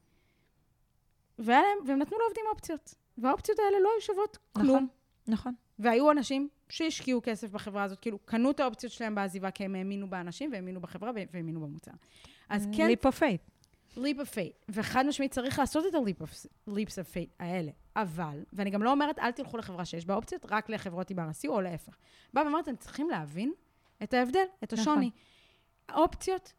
[1.38, 2.96] להם, והם נתנו לעובדים אופציות.
[3.18, 4.68] והאופציות האלה לא היו שוות כלום.
[4.68, 4.88] נכון.
[5.28, 5.54] נכון.
[5.80, 10.10] והיו אנשים שהשקיעו כסף בחברה הזאת, כאילו, קנו את האופציות שלהם בעזיבה, כי הם האמינו
[10.10, 11.92] באנשים, והאמינו בחברה, והאמינו במוצר.
[12.50, 13.42] אז כן, leap of faith.
[14.00, 16.24] Leap of faith, וחד משמעית צריך לעשות את ה-leap
[16.70, 17.72] of, faith האלה.
[17.96, 21.48] אבל, ואני גם לא אומרת, אל תלכו לחברה שיש בה אופציות, רק לחברות עם RSU
[21.48, 21.98] או להפך.
[22.34, 23.52] באה ואומרת, אתם צריכים להבין
[24.04, 24.80] את ההבדל, את נכון.
[24.94, 25.12] השוני.
[25.90, 26.54] האופציות,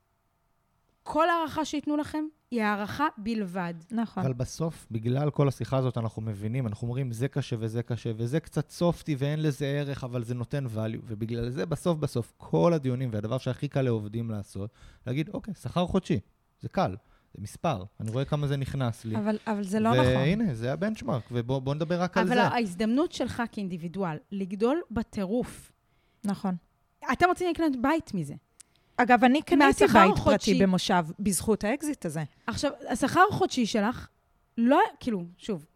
[1.02, 3.74] כל הערכה שייתנו לכם, היא הערכה בלבד.
[3.90, 4.22] נכון.
[4.22, 8.40] אבל בסוף, בגלל כל השיחה הזאת, אנחנו מבינים, אנחנו אומרים, זה קשה וזה קשה, וזה
[8.40, 11.00] קצת סופטי ואין לזה ערך, אבל זה נותן value.
[11.04, 14.70] ובגלל זה, בסוף בסוף, כל הדיונים, והדבר שהכי קל לעובדים לעשות,
[15.06, 16.20] להגיד, אוקיי, שכר חודשי,
[16.60, 16.96] זה קל,
[17.34, 19.16] זה מספר, אני רואה כמה זה נכנס לי.
[19.16, 20.04] אבל, אבל זה לא נכון.
[20.06, 22.42] והנה, זה ה benchmark, ובואו נדבר רק על אבל זה.
[22.42, 25.72] ההזדמנות שלך כאינדיבידואל, לגדול בטירוף,
[26.24, 26.54] נכון.
[27.12, 28.34] אתם רוצים לקנות בית מזה.
[28.96, 30.52] אגב, אני קניתי בית החודשי.
[30.52, 32.24] פרטי במושב בזכות האקזיט הזה.
[32.46, 34.08] עכשיו, השכר החודשי שלך,
[34.58, 35.66] לא, כאילו, שוב,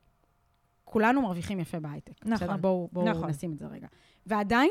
[0.84, 2.12] כולנו מרוויחים יפה בהייטק.
[2.24, 2.56] נכון, בסדר?
[2.56, 3.30] בואו בואו נכון.
[3.30, 3.86] נשים את זה רגע.
[4.26, 4.70] ועדיין,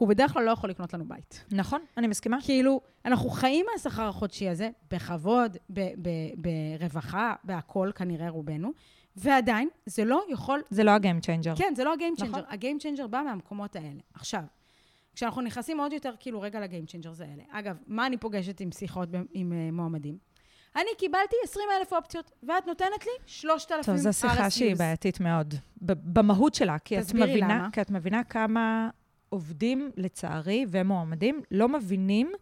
[0.00, 1.44] הוא בדרך כלל לא יכול לקנות לנו בית.
[1.52, 2.36] נכון, אני מסכימה.
[2.42, 8.72] כאילו, אנחנו חיים מהשכר החודשי הזה בכבוד, ב- ב- ברווחה, בהכול, כנראה רובנו,
[9.16, 10.62] ועדיין, זה לא יכול...
[10.70, 11.56] זה לא ה game changer.
[11.56, 12.38] כן, זה לא ה game changer.
[12.38, 12.52] נכון.
[12.52, 14.00] ה game changer בא מהמקומות האלה.
[14.14, 14.42] עכשיו,
[15.14, 17.42] כשאנחנו נכנסים עוד יותר, כאילו, רגע ל game changers האלה.
[17.50, 20.18] אגב, מה אני פוגשת עם שיחות ב- עם uh, מועמדים?
[20.76, 24.78] אני קיבלתי 20 אלף אופציות, ואת נותנת לי 3,000 טוב, זו שיחה שהיא RSUs.
[24.78, 27.68] בעייתית מאוד, במהות שלה, כי את מבינה, למה.
[27.72, 28.90] כי את מבינה כמה
[29.30, 32.32] עובדים, לצערי, ומועמדים, לא מבינים,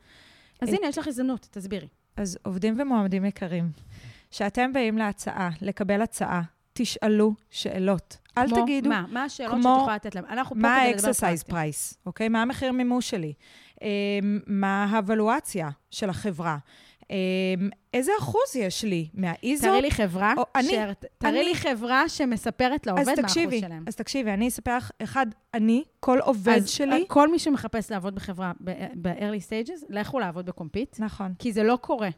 [0.61, 1.89] אז הנה, יש לך הזדמנות, תסבירי.
[2.17, 3.71] אז עובדים ומועמדים יקרים,
[4.31, 8.17] שאתם באים להצעה, לקבל הצעה, תשאלו שאלות.
[8.39, 9.05] אל כמו תגידו, מה?
[9.13, 10.25] מה השאלות כמו- שאת יכולה לתת להם?
[10.29, 11.51] אנחנו פה מה כדי לדבר ה-exercise פרקטית.
[11.51, 12.29] price, אוקיי?
[12.29, 13.33] מה המחיר מימוש שלי?
[13.83, 13.87] אמ,
[14.47, 16.59] מה האבלואציה של החברה?
[17.11, 17.17] אמ,
[17.95, 19.67] איזה אחוז יש לי מהאיזו?
[19.67, 23.61] תראי לי חברה, או אני- ש- תראי לי אני- חברה שמספרת לעובד אז מה האחוז
[23.61, 23.85] שלהם.
[23.87, 28.15] אז תקשיבי, אני אספר לך, אחד, אני, כל עובד אז שלי, כל מי שמחפש לעבוד
[28.15, 28.53] בחברה
[28.95, 31.35] ב-early stages, לכו לעבוד בקומפיט, נכון.
[31.39, 32.09] כי זה לא קורה.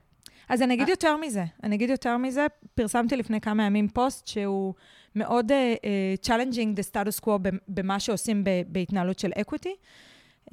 [0.49, 0.93] אז אני אגיד אה.
[0.93, 4.75] יותר מזה, אני אגיד יותר מזה, פרסמתי לפני כמה ימים פוסט שהוא
[5.17, 7.31] מאוד uh, uh, challenging the status quo
[7.69, 9.69] במה שעושים בהתנהלות של equity.
[10.47, 10.53] Um,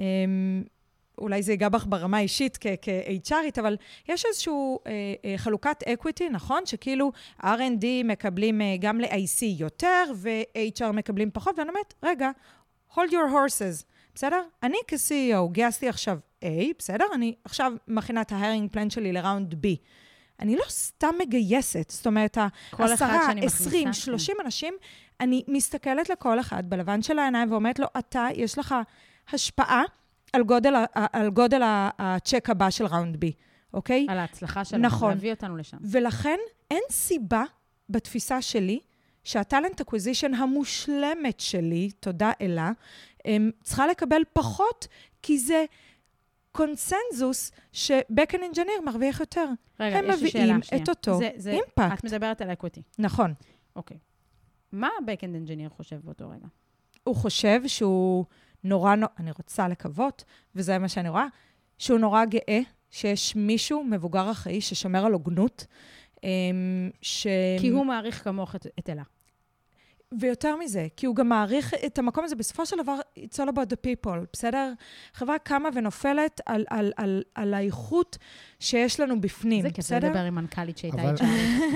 [1.18, 3.78] אולי זה ייגע בך ברמה האישית כ-HRית, אבל
[4.08, 6.66] יש איזושהי uh, uh, חלוקת equity, נכון?
[6.66, 12.30] שכאילו R&D מקבלים uh, גם ל-IC יותר, ו-HR מקבלים פחות, ואני אומרת, רגע,
[12.94, 13.84] hold your horses,
[14.16, 14.42] בסדר?
[14.64, 17.06] אני כ-CEO גייסתי עכשיו A, בסדר?
[17.14, 19.68] אני עכשיו מכינה את ה-hiring plan שלי לראונד B.
[20.40, 22.38] אני לא סתם מגייסת, זאת אומרת,
[22.72, 24.74] עשרה, עשרים, שלושים אנשים,
[25.20, 28.76] אני מסתכלת לכל אחד בלבן של העיניים ואומרת לו, אתה, יש לך
[29.34, 29.84] השפעה
[30.34, 31.62] על גודל, על גודל
[31.98, 33.28] הצ'ק הבא של ראונד B,
[33.74, 34.06] אוקיי?
[34.10, 35.10] על ההצלחה שלנו, נכון.
[35.10, 35.78] להביא אותנו לשם.
[35.82, 36.38] ולכן
[36.72, 37.44] אין סיבה
[37.90, 38.80] בתפיסה שלי
[39.24, 42.72] שה-talent acquisition המושלמת שלי, תודה אלה,
[43.26, 44.88] אמ, צריכה לקבל פחות,
[45.22, 45.66] כי זה
[46.52, 49.46] קונסנזוס ש-backend engineer מרוויח יותר.
[49.80, 50.84] רגע, הם יש לי שאלה מביאים שנייה.
[50.84, 52.00] את אותו זה- זה- impact.
[52.00, 52.82] את מדברת על equity.
[53.00, 53.34] נכון.
[53.76, 53.98] אוקיי.
[54.72, 56.48] מה ה-Backend Engineer חושב באותו רגע?
[57.04, 58.26] הוא חושב שהוא
[58.68, 60.24] נורא, נו- אני רוצה לקוות,
[60.56, 61.26] וזה מה שאני רואה,
[61.78, 62.60] שהוא נורא גאה
[62.92, 65.66] שיש מישהו מבוגר אחראי ששומר על הוגנות.
[66.24, 66.30] אמ,
[67.02, 67.28] ש...
[67.60, 69.04] כי הוא מעריך כמוך את- את אלה.
[70.20, 73.68] ויותר מזה, כי הוא גם מעריך את המקום הזה, בסופו של דבר, it's all about
[73.74, 74.74] the people, בסדר?
[75.14, 78.18] חברה קמה ונופלת על, על, על, על האיכות
[78.60, 80.08] שיש לנו בפנים, זה כיף בסדר?
[80.08, 81.24] לדבר עם מנכ"לית שהייתה אבל- HRית,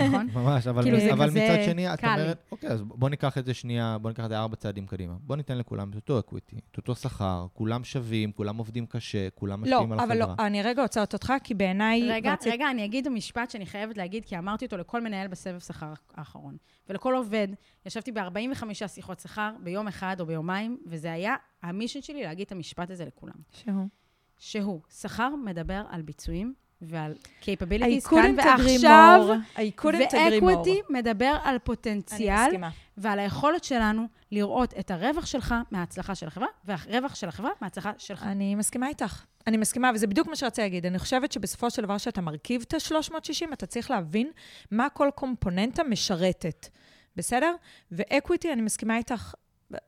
[0.08, 0.28] נכון?
[0.36, 2.04] ממש, אבל, כאילו, זה אבל כזה מצד שני, את.
[2.04, 5.14] אומרת, אוקיי, אז בוא ניקח את זה שנייה, בוא ניקח את זה ארבע צעדים קדימה.
[5.20, 9.64] בוא ניתן לכולם את אותו אקוויטי, את אותו שכר, כולם שווים, כולם עובדים קשה, כולם
[9.66, 10.48] לא, משפיעים על אבל לא, החברה.
[10.48, 12.10] אני רגע עוצרת אותך, כי בעיניי...
[12.12, 15.60] רגע, ורצית- רגע, אני אגיד משפט שאני חייבת להגיד, כי אמרתי אותו לכל מנהל בסבב
[15.60, 16.58] שכר האחרון.
[16.90, 17.48] ולכל עובד,
[17.86, 22.92] ישבתי ב-45 שיחות שכר ביום אחד או ביומיים, וזה היה המישן שלי להגיד את המשפט
[22.92, 23.34] הזה לכולם.
[23.52, 23.88] שהוא.
[24.38, 29.38] שהוא, שכר מדבר על ביצועים ועל capabilities כאן ועכשיו.
[29.84, 32.52] ואקוויטי מדבר על פוטנציאל.
[32.98, 38.24] ועל היכולת שלנו לראות את הרווח שלך מההצלחה של החברה, והרווח של החברה מההצלחה שלך.
[38.24, 39.26] אני מסכימה איתך.
[39.48, 40.86] אני מסכימה, וזה בדיוק מה שרציתי להגיד.
[40.86, 44.32] אני חושבת שבסופו של דבר, כשאתה מרכיב את ה-360, אתה צריך להבין
[44.72, 46.68] מה כל קומפוננטה משרתת.
[47.16, 47.56] בסדר?
[47.92, 49.34] ו-equity, אני מסכימה איתך,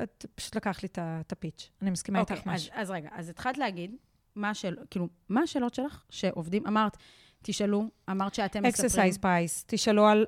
[0.03, 1.69] את פשוט לוקחת לי את ה-pitch.
[1.81, 2.73] אני מסכימה אוקיי, איתך אז, משהו.
[2.75, 3.95] אז רגע, אז התחלת להגיד,
[4.35, 6.97] מה השאל, כאילו, מה השאלות שלך שעובדים, אמרת,
[7.41, 8.85] תשאלו, אמרת שאתם מספרים.
[8.85, 10.25] exercise price, תשאלו על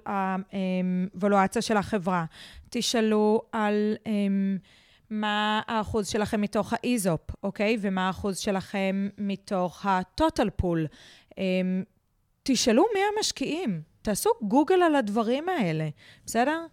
[1.13, 2.25] הוולואציה של החברה,
[2.69, 4.58] תשאלו על אמ,
[5.10, 7.77] מה האחוז שלכם מתוך האיזופ, אוקיי?
[7.81, 10.88] ומה האחוז שלכם מתוך הטוטל פול.
[11.38, 11.84] אמ,
[12.43, 15.89] תשאלו מי המשקיעים, תעשו גוגל על הדברים האלה,
[16.25, 16.65] בסדר?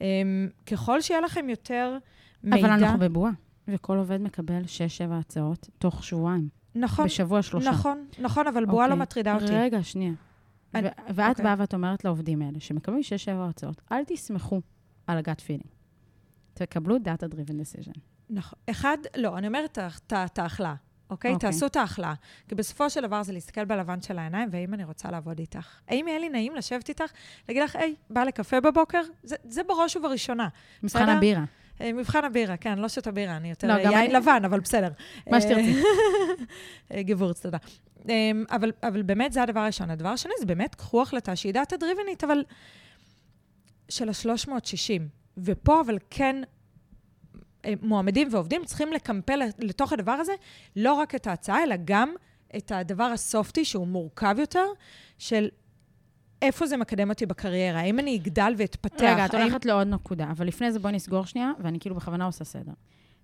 [0.00, 0.06] אמ,
[0.66, 1.98] ככל שיהיה לכם יותר
[2.44, 2.60] מידע...
[2.66, 3.32] אבל אנחנו בבועה,
[3.68, 4.66] וכל עובד מקבל 6-7
[5.12, 7.70] הצעות תוך שבועיים, נכון, בשבוע שלושה.
[7.70, 9.02] נכון, נכון, אבל בועה לא אוקיי.
[9.02, 9.46] מטרידה אותי.
[9.46, 10.12] רגע, שנייה.
[10.74, 11.44] אני- ו- ואת אוקיי.
[11.44, 13.04] באה ואת אומרת לעובדים האלה, שמקבלים 6-7
[13.48, 14.60] הצעות, אל תסמכו
[15.06, 15.66] על ה-gut feeling.
[16.54, 17.92] תקבלו data driven decision.
[18.30, 18.58] נכון.
[18.70, 20.26] אחד, לא, אני אומרת את ה-
[21.12, 21.32] את ההכלאה, אוקיי?
[21.34, 21.50] אוקיי.
[21.50, 22.14] תעשו את ההכלאה.
[22.48, 25.66] כי בסופו של דבר זה להסתכל בלבן של העיניים, והאם אני רוצה לעבוד איתך.
[25.88, 27.04] האם יהיה לי נעים לשבת איתך,
[27.48, 29.02] להגיד לך, היי, בא לקפה בבוקר?
[29.22, 30.48] זה, זה בראש ובראשונה.
[30.82, 31.16] מבחן בסדר?
[31.16, 31.44] הבירה.
[31.80, 34.60] אה, מבחן הבירה, כן, לא שותה בירה, אני יותר לא, אה, יין אני- לבן, אבל
[34.60, 34.88] בסדר.
[35.30, 35.82] מה שתרצי.
[36.94, 37.58] אה, גוורץ, תודה.
[38.08, 39.90] אה, אבל, אבל באמת זה הדבר הראשון.
[39.90, 42.44] הדבר השני זה באמת, קחו החלטה שהיא דאטה דריבנית, אבל
[43.88, 45.02] של ה-360.
[45.38, 46.36] ופה, אבל כן,
[47.82, 50.32] מועמדים ועובדים צריכים לקמפל לתוך הדבר הזה
[50.76, 52.12] לא רק את ההצעה, אלא גם
[52.56, 54.64] את הדבר הסופטי, שהוא מורכב יותר,
[55.18, 55.48] של
[56.42, 59.02] איפה זה מקדם אותי בקריירה, האם אני אגדל ואתפתח.
[59.02, 62.24] רגע, את האם- הולכת לעוד נקודה, אבל לפני זה בואי נסגור שנייה, ואני כאילו בכוונה
[62.24, 62.72] עושה סדר.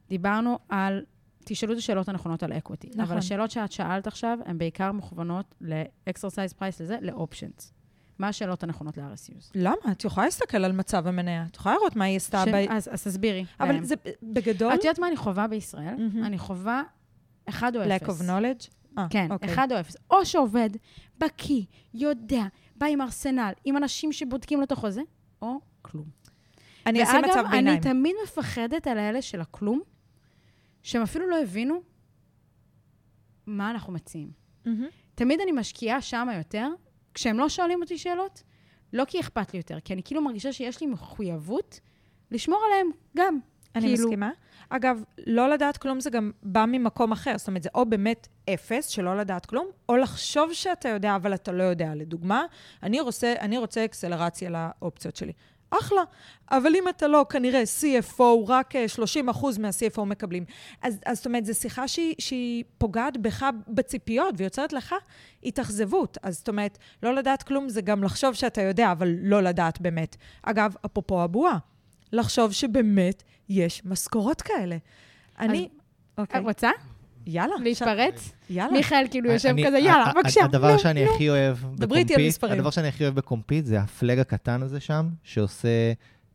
[0.08, 1.04] דיברנו על,
[1.44, 3.00] תשאלו את השאלות הנכונות על equity, נכון.
[3.00, 7.72] אבל השאלות שאת שאלת עכשיו, הן בעיקר מכוונות ל-exercise price לזה, ל-options.
[8.18, 9.50] מה השאלות הנכונות ל-RSUs?
[9.54, 9.74] למה?
[9.92, 12.44] את יכולה להסתכל על מצב המניה, את יכולה לראות מה היא עשתה.
[12.44, 12.54] ש- ב...
[12.70, 13.44] אז אז תסבירי.
[13.60, 13.84] אבל להם.
[13.84, 14.74] זה בגדול...
[14.74, 15.94] את יודעת מה אני חווה בישראל?
[15.98, 16.24] מהמם.
[16.24, 16.82] אני חווה
[17.48, 18.02] אחד או אפס.
[18.02, 18.70] lack of knowledge?
[18.98, 19.52] אה, כן, אוקיי.
[19.54, 19.96] אחד או אפס.
[20.10, 20.70] או שעובד,
[21.18, 21.62] בקיא,
[21.94, 22.42] יודע,
[22.76, 25.02] בא עם ארסנל, עם אנשים שבודקים לו את החוזה,
[25.42, 26.06] או כלום.
[26.86, 27.68] אני אשים מצב ואגב, ביניים.
[27.68, 29.80] אני תמיד מפחדת על האלה של הכלום,
[30.82, 31.82] שהם אפילו לא הבינו
[33.46, 34.30] מה אנחנו מציעים.
[34.64, 34.86] מהמם.
[35.14, 36.68] תמיד אני משקיעה שם יותר,
[37.14, 38.42] כשהם לא שואלים אותי שאלות,
[38.92, 41.80] לא כי אכפת לי יותר, כי אני כאילו מרגישה שיש לי מחויבות
[42.30, 43.38] לשמור עליהם גם.
[43.74, 44.30] אני כאילו- מסכימה.
[44.68, 47.38] אגב, לא לדעת כלום זה גם בא ממקום אחר.
[47.38, 51.52] זאת אומרת, זה או באמת אפס, שלא לדעת כלום, או לחשוב שאתה יודע, אבל אתה
[51.52, 51.94] לא יודע.
[51.94, 52.44] לדוגמה,
[52.82, 55.32] אני רוצה, אני רוצה אקסלרציה לאופציות שלי.
[55.80, 56.02] אחלה.
[56.50, 60.44] אבל אם אתה לא, כנראה CFO, רק אה, 30 אחוז מה-CFO מקבלים.
[60.82, 64.94] אז, אז זאת אומרת, זו שיחה שהיא, שהיא פוגעת בך בציפיות ויוצרת לך
[65.44, 66.18] התאכזבות.
[66.22, 70.16] אז זאת אומרת, לא לדעת כלום זה גם לחשוב שאתה יודע, אבל לא לדעת באמת.
[70.42, 71.58] אגב, אפרופו הבועה,
[72.12, 74.76] לחשוב שבאמת יש משכורות כאלה.
[75.38, 75.68] אני...
[76.18, 76.40] אוקיי.
[76.40, 76.70] רוצה
[77.26, 77.54] יאללה.
[77.60, 78.32] להתפרץ?
[78.50, 78.72] יאללה.
[78.72, 80.44] מיכאל כאילו יושב כזה, יאללה, בבקשה.
[80.44, 81.14] הדבר נו, שאני נו.
[81.14, 82.52] הכי אוהב דברי איתי על בקומפיט, מספרים.
[82.52, 85.92] הדבר שאני הכי אוהב בקומפיט זה הפלג הקטן הזה שם, שעושה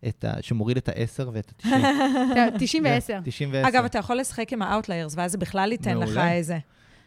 [0.07, 0.33] את ה...
[0.41, 2.59] שמוריד את ה-10 ואת ה-90.
[2.59, 3.13] 90 ו-10.
[3.23, 3.67] 90 ו-10.
[3.67, 6.17] אגב, אתה יכול לשחק עם ה-outliers, ואז זה בכלל ייתן לך.
[6.17, 6.57] איזה...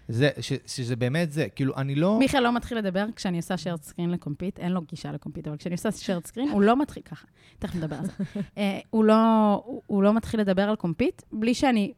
[0.09, 2.18] זה, ש, שזה באמת זה, כאילו, אני לא...
[2.18, 5.75] מיכאל לא מתחיל לדבר כשאני עושה shared screen לקומפיט, אין לו גישה לקומפיט, אבל כשאני
[5.75, 7.27] עושה shared screen, הוא לא מתחיל ככה.
[7.59, 8.12] תכף נדבר על זה.
[8.59, 9.14] אה, הוא לא,
[9.64, 11.92] הוא- הוא לא מתחיל לדבר על קומפיט, בלי שאני...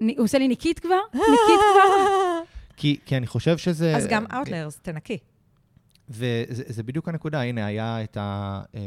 [0.00, 2.04] הוא עושה לי ניקית כבר, ניקית כבר.
[2.76, 3.96] כי, כי אני חושב שזה...
[3.96, 5.18] אז גם outliers, תנקי.
[6.10, 8.60] וזה זה בדיוק הנקודה, הנה, היה את ה...
[8.74, 8.80] אה,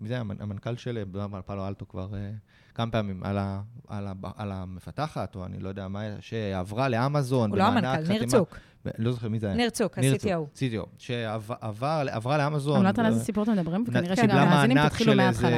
[0.00, 1.02] מי זה, המנ- המנכ"ל של
[1.34, 2.30] אה, פאלו אלטו כבר אה,
[2.74, 7.50] כמה פעמים על, ה, על, ה, על המפתחת, או אני לא יודע מה, שעברה לאמזון.
[7.50, 8.58] הוא לא המנכ"ל, ניר צוק.
[8.98, 9.56] לא זוכר מי זה היה.
[9.56, 10.58] ניר צוק, ה-CTO.
[10.58, 12.02] CTO, שעברה
[12.38, 12.74] לאמזון.
[12.76, 15.56] אני לא יודעת על איזה סיפור אתם מדברים, וכנראה שהמאזינים תתחילו מההתחלה.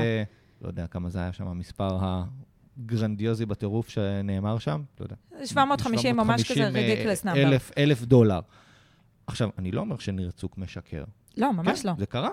[0.63, 1.99] לא יודע כמה זה היה שם, המספר
[2.79, 5.17] הגרנדיוזי בטירוף שנאמר שם, לא יודע.
[5.45, 7.43] 750, ממש כזה 750, אה, רדיקלס נאמבר.
[7.43, 8.41] אלף, אלף דולר.
[9.27, 11.05] עכשיו, אני לא אומר שניר צוק משקר.
[11.37, 11.95] לא, ממש כן, לא.
[11.99, 12.31] זה קרה.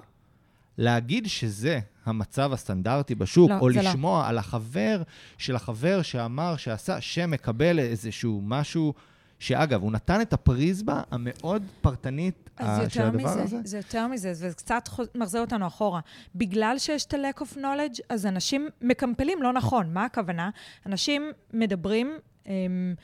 [0.77, 3.81] להגיד שזה המצב הסטנדרטי בשוק, לא, או לא.
[3.81, 5.03] לשמוע על החבר
[5.37, 8.93] של החבר שאמר, שעשה, שמקבל איזשהו משהו,
[9.39, 13.57] שאגב, הוא נתן את הפריזמה המאוד פרטנית אז אה, של יותר הדבר מזה, הזה.
[13.63, 15.99] זה יותר מזה, זה קצת מחזיר אותנו אחורה.
[16.35, 19.93] בגלל שיש את ה-lack of knowledge, אז אנשים מקמפלים לא נכון.
[19.93, 20.49] מה הכוונה?
[20.85, 22.95] אנשים מדברים, הם,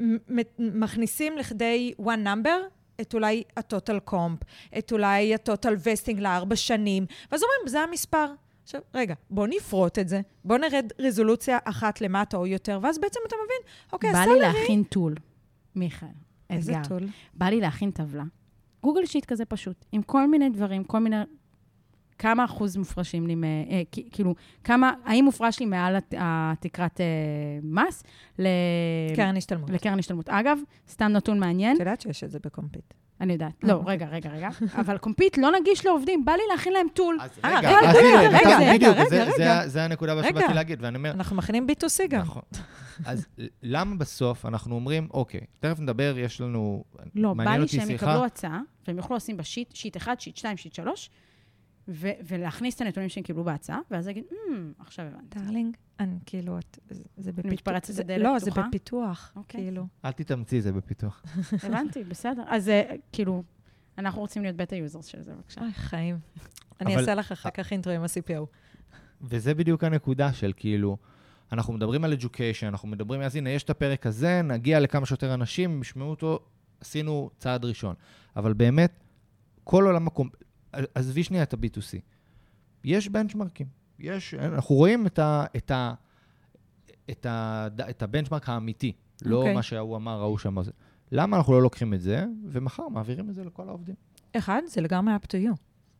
[0.00, 2.50] מ- מכניסים לכדי one number,
[3.00, 4.44] את אולי ה-total comp,
[4.78, 8.26] את אולי ה-total vesting לארבע שנים, ואז אומרים, זה המספר.
[8.62, 13.20] עכשיו, רגע, בוא נפרוט את זה, בוא נרד רזולוציה אחת למטה או יותר, ואז בעצם
[13.26, 14.40] אתה מבין, אוקיי, בא לי הסלרי...
[14.40, 15.14] להכין טול,
[15.74, 16.08] מיכאל,
[16.50, 16.88] איזה אתגר.
[16.88, 17.08] טול?
[17.34, 18.24] בא לי להכין טבלה.
[18.86, 21.16] גוגל שיט כזה פשוט, עם כל מיני דברים, כל מיני...
[22.18, 27.06] כמה אחוז מופרשים לי, מ- אה, כאילו, כמה, האם מופרש לי מעל הת- התקרת אה,
[27.62, 28.02] מס
[28.38, 28.46] ל...
[29.16, 29.70] קרן השתלמות.
[29.70, 30.28] לקרן השתלמות.
[30.28, 32.94] אגב, סתם נתון מעניין, את יודעת שיש את זה בקומפיט.
[33.20, 33.52] אני יודעת.
[33.62, 33.92] לא, אוקיי.
[33.94, 34.48] רגע, רגע, רגע.
[34.80, 37.18] אבל קומפיט לא נגיש לעובדים, בא לי להכין להם tool.
[37.22, 40.22] אז אה, רגע, רגע, רגע, רגע, זה- הנקודה.
[40.28, 42.20] שבאתי להגיד, ואני אומר, אנחנו מכינים B2C גם.
[42.20, 42.42] נכון.
[43.04, 43.26] אז
[43.62, 46.84] למה בסוף אנחנו אומרים, אוקיי, תכף נדבר, יש לנו...
[47.14, 47.90] לא, בא לי שהם.
[47.90, 51.10] יקבלו הצעה, והם יוכלו לשים ב-sheet, sheet 1, sheet 2, sheet 3,
[51.88, 55.38] ו- ולהכניס את הנתונים שהם קיבלו בהצעה, ואז להגיד, "Hmm, עכשיו הבנתי.
[55.38, 56.78] darling, אני כאילו, את-
[57.16, 57.52] זה- בפיתוח.
[57.52, 58.68] מתפרצת זה- לדלת לא, זה פתוחה?
[58.68, 59.60] בפיתוח, אוקיי.
[59.60, 59.86] כאילו.
[60.04, 61.22] אל תתאמצי, זה בפיתוח.
[61.64, 62.42] הבנתי, בסדר.
[62.46, 63.42] אז אה, כאילו,
[63.98, 65.60] אנחנו רוצים להיות beta users של זה, בבקשה.
[65.60, 66.18] אוי, חיים.
[66.80, 68.46] אני אעשה לך אחר כך intro עם ה-CPO.
[69.22, 70.96] וזה בדיוק הנקודה של כאילו,
[71.52, 75.34] אנחנו מדברים על education, אנחנו מדברים, אז הנה, יש את הפרק הזה, נגיע לכמה שיותר
[75.34, 76.40] אנשים, ישמעו אותו,
[76.80, 77.94] עשינו צעד ראשון.
[78.36, 78.92] אבל באמת,
[79.64, 80.32] כל עולם הקומפ...
[80.94, 81.98] עזבי שנייה את ה-B2C.
[82.84, 83.66] יש בנצ'מרקים.
[83.98, 85.44] יש, אנחנו רואים את ה...
[85.56, 85.94] את ה...
[87.10, 89.54] את, ה, את הבנצ'מרק האמיתי, לא אוקיי.
[89.54, 90.70] מה שההוא אמר, ההוא זה.
[91.12, 93.94] למה אנחנו לא לוקחים את זה, ומחר מעבירים את זה לכל העובדים?
[94.36, 95.56] אחד, זה לגמרי up to you.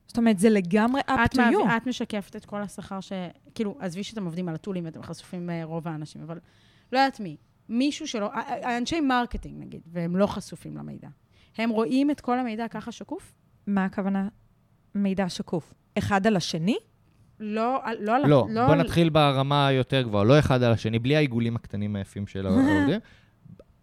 [0.06, 1.76] זאת אומרת, זה לגמרי up את to מעב- you.
[1.76, 3.12] את משקפת את כל השכר ש...
[3.54, 6.38] כאילו, עזבי שאתם עובדים על הטולים ואתם חשופים אה, רוב האנשים, אבל
[6.92, 7.36] לא יודעת מי.
[7.68, 8.30] מישהו שלא...
[8.78, 11.08] אנשי מרקטינג, נגיד, והם לא חשופים למידע.
[11.58, 13.34] הם רואים את כל המידע ככה שקוף?
[13.66, 14.28] מה הכוונה?
[14.96, 15.74] מידע שקוף.
[15.98, 16.76] אחד על השני?
[17.40, 20.98] לא, על- לא, על- לא, בוא על- נתחיל ברמה היותר גבוהה, לא אחד על השני,
[20.98, 23.00] בלי העיגולים הקטנים היפים של העובדים.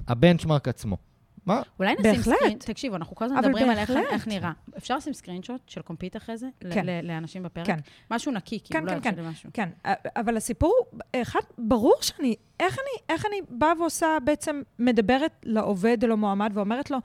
[0.08, 0.98] ה-benchmark עצמו.
[1.46, 1.62] מה?
[1.80, 2.22] אולי נשים.
[2.22, 3.92] screen, תקשיבו, אנחנו כל הזמן מדברים על איך.
[4.12, 4.52] איך נראה.
[4.78, 6.48] אפשר לשים screenshot של קומפיט אחרי זה?
[6.74, 6.86] כן.
[7.04, 7.66] לאנשים בפרק?
[7.68, 7.80] כן.
[8.12, 9.24] משהו נקי, כן, כאילו, לא כן, כן.
[9.24, 9.50] למשהו.
[9.54, 9.70] כן,
[10.16, 10.74] אבל הסיפור
[11.16, 16.92] אחד, ברור שאני, איך אני, איך אני באה ועושה, בעצם מדברת לעובד או למועמד ואומרת
[16.92, 16.98] לו,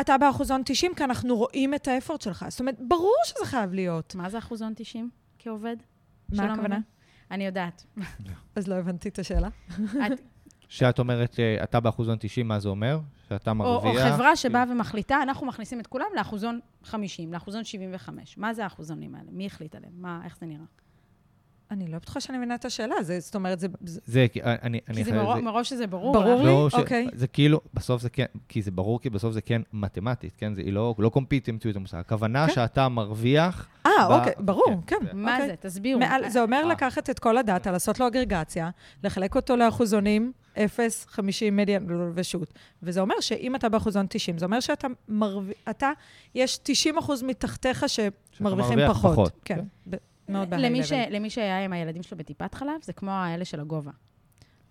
[0.00, 2.44] אתה באחוזון 90, כי אנחנו רואים את האפורט שלך.
[2.48, 4.14] זאת אומרת, ברור שזה חייב להיות.
[4.14, 5.76] מה זה אחוזון 90 כעובד?
[6.32, 6.78] מה הכוונה?
[7.30, 7.84] אני יודעת.
[8.56, 9.48] אז לא הבנתי את השאלה.
[10.06, 10.20] את-
[10.68, 13.00] שאת אומרת, אה, אתה באחוזון 90, מה זה אומר?
[13.28, 14.14] שאתה או, או מרוויח?
[14.14, 18.38] חברה שבאה ומחליטה, אנחנו מכניסים את כולם לאחוזון 50, לאחוזון 75.
[18.38, 19.30] מה זה האחוזונים האלה?
[19.32, 19.92] מי החליט עליהם?
[19.96, 20.64] מה, איך זה נראה?
[21.70, 23.66] אני לא בטוחה שאני מבינה את השאלה, זה, זאת אומרת, זה...
[23.84, 24.00] זה...
[24.06, 26.12] זה, כי אני, אני כי זה חייב- מרוב, זה- שזה ברור.
[26.12, 26.40] ברור לך.
[26.40, 27.08] לי, לא, ש- אוקיי.
[27.12, 30.54] זה כאילו, בסוף זה כן, כי זה ברור, כי בסוף זה כן מתמטית, כן?
[30.54, 31.98] זה היא לא, לא קומפיט המציאו את המושג.
[31.98, 32.52] הכוונה כן.
[32.54, 33.68] שאתה מרוויח...
[33.86, 35.06] אה, ב- אוקיי, ברור, כן, כן.
[35.06, 35.48] זה- מה אוקיי.
[35.48, 35.54] זה?
[35.60, 36.00] תסבירו.
[36.00, 36.68] מעל, זה אומר אה.
[36.68, 38.70] לקחת את כל הדאטה, לעשות לו אגרגציה,
[39.04, 42.52] לחלק אותו לאחוזונים, 0, 50, מדיאן ושות'.
[42.82, 45.90] וזה אומר שאם אתה באחוזון 90, זה אומר שאתה מרוויח, אתה,
[46.34, 49.12] יש 90 אחוז מתחתיך שמרוויחים מרוויח פחות.
[49.12, 49.60] פחות, כן,
[49.90, 49.96] כן.
[50.28, 51.16] מאוד למי, בהיי ש, לבל.
[51.16, 53.90] למי שהיה עם הילדים שלו בטיפת חלב, זה כמו האלה של הגובה.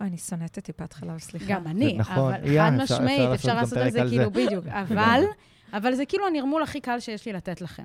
[0.02, 1.46] אוי, אני שונאת את טיפת חלב, סליחה.
[1.48, 2.16] גם אני, נכון.
[2.34, 4.32] אבל חד אפשר- משמעית, אפשר לעשות על זה כאילו.
[4.32, 4.66] בדיוק.
[4.84, 5.24] אבל,
[5.74, 7.84] אבל זה כאילו הנרמול הכי קל שיש לי לתת לכם.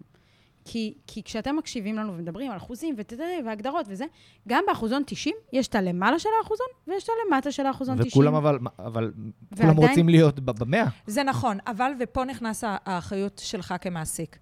[0.64, 4.04] כי, כי כשאתם מקשיבים לנו ומדברים על אחוזים ותתתי והגדרות וזה,
[4.48, 8.08] גם באחוזון 90 יש את הלמעלה של האחוזון ויש את הלמטה של האחוזון 90.
[8.08, 9.12] וכולם אבל, אבל
[9.56, 10.84] כולם ועדיין- רוצים להיות ב- במאה.
[11.06, 14.38] זה נכון, אבל, ופה נכנס האחריות שלך כמעסיק.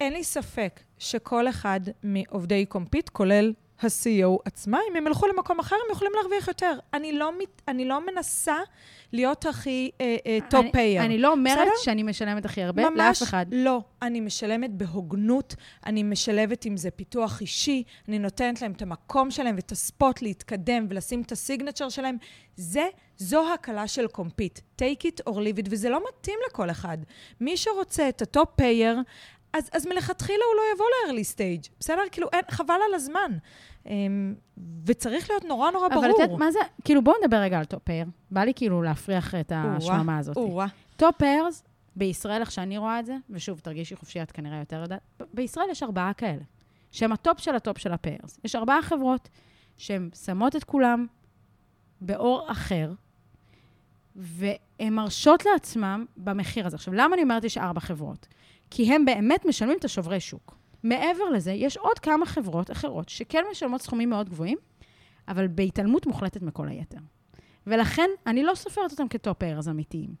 [0.00, 5.76] אין לי ספק שכל אחד מעובדי קומפיט, כולל ה-CEO עצמה, אם הם ילכו למקום אחר,
[5.86, 6.78] הם יכולים להרוויח יותר.
[6.94, 8.56] אני לא, מת, אני לא מנסה
[9.12, 9.90] להיות הכי
[10.50, 11.02] top אני- payer.
[11.04, 11.70] אני לא אומרת בסדר?
[11.84, 13.46] שאני משלמת הכי הרבה לאף אחד.
[13.52, 13.80] לא.
[14.02, 15.54] אני משלמת בהוגנות,
[15.86, 20.86] אני משלבת עם זה פיתוח אישי, אני נותנת להם את המקום שלהם ואת ה-spot להתקדם
[20.90, 22.16] ולשים את ה-signature שלהם.
[22.56, 22.84] זה,
[23.16, 24.58] זו הקלה של קומפיט.
[24.82, 26.98] take it or leave it, וזה לא מתאים לכל אחד.
[27.40, 28.98] מי שרוצה את ה-top payer,
[29.52, 31.70] אז, אז מלכתחילה הוא לא יבוא ל-early stage.
[31.80, 32.02] בסדר?
[32.12, 33.32] כאילו, אין, חבל על הזמן.
[33.86, 34.34] אמ,
[34.86, 36.04] וצריך להיות נורא נורא ברור.
[36.04, 38.06] אבל את יודעת, מה זה, כאילו בואו נדבר רגע על top payer.
[38.30, 40.36] בא לי כאילו להפריח את השממה הזאת.
[40.36, 40.66] או-אה.
[40.96, 41.64] top payers,
[41.96, 45.00] בישראל, איך שאני רואה את זה, ושוב, תרגישי חופשי, את כנראה יותר יודעת,
[45.34, 46.42] בישראל יש ארבעה כאלה,
[46.90, 48.38] שהם ה-top של ה-top של ה-payers.
[48.44, 49.28] יש ארבעה חברות
[49.76, 51.06] שהן שמות את כולם
[52.00, 52.92] באור אחר,
[54.16, 56.76] והן מרשות לעצמם במחיר הזה.
[56.76, 58.26] עכשיו, למה אני אומרת יש ארבע חברות?
[58.70, 60.56] כי הם באמת משלמים את השוברי שוק.
[60.82, 64.58] מעבר לזה, יש עוד כמה חברות אחרות שכן משלמות סכומים מאוד גבוהים,
[65.28, 66.98] אבל בהתעלמות מוחלטת מכל היתר.
[67.66, 70.14] ולכן, אני לא סופרת אותם כטופ פיירס אמיתיים.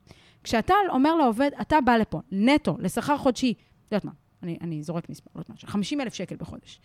[0.44, 5.08] כשאתה אומר לעובד, אתה בא לפה, נטו, לשכר חודשי, לא יודעת מה, אני, אני זורק
[5.08, 6.80] מספר, לא יודעת מה, 50 אלף שקל בחודש.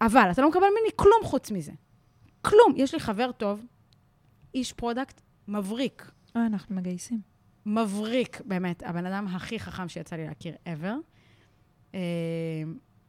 [0.00, 1.72] אבל אתה לא מקבל ממני כלום חוץ מזה.
[2.42, 2.72] כלום.
[2.76, 3.66] יש לי חבר טוב,
[4.54, 6.10] איש product מבריק.
[6.36, 7.20] אה, אנחנו מגייסים.
[7.68, 10.92] מבריק, באמת, הבן אדם הכי חכם שיצא לי להכיר ever.
[11.94, 12.00] אה,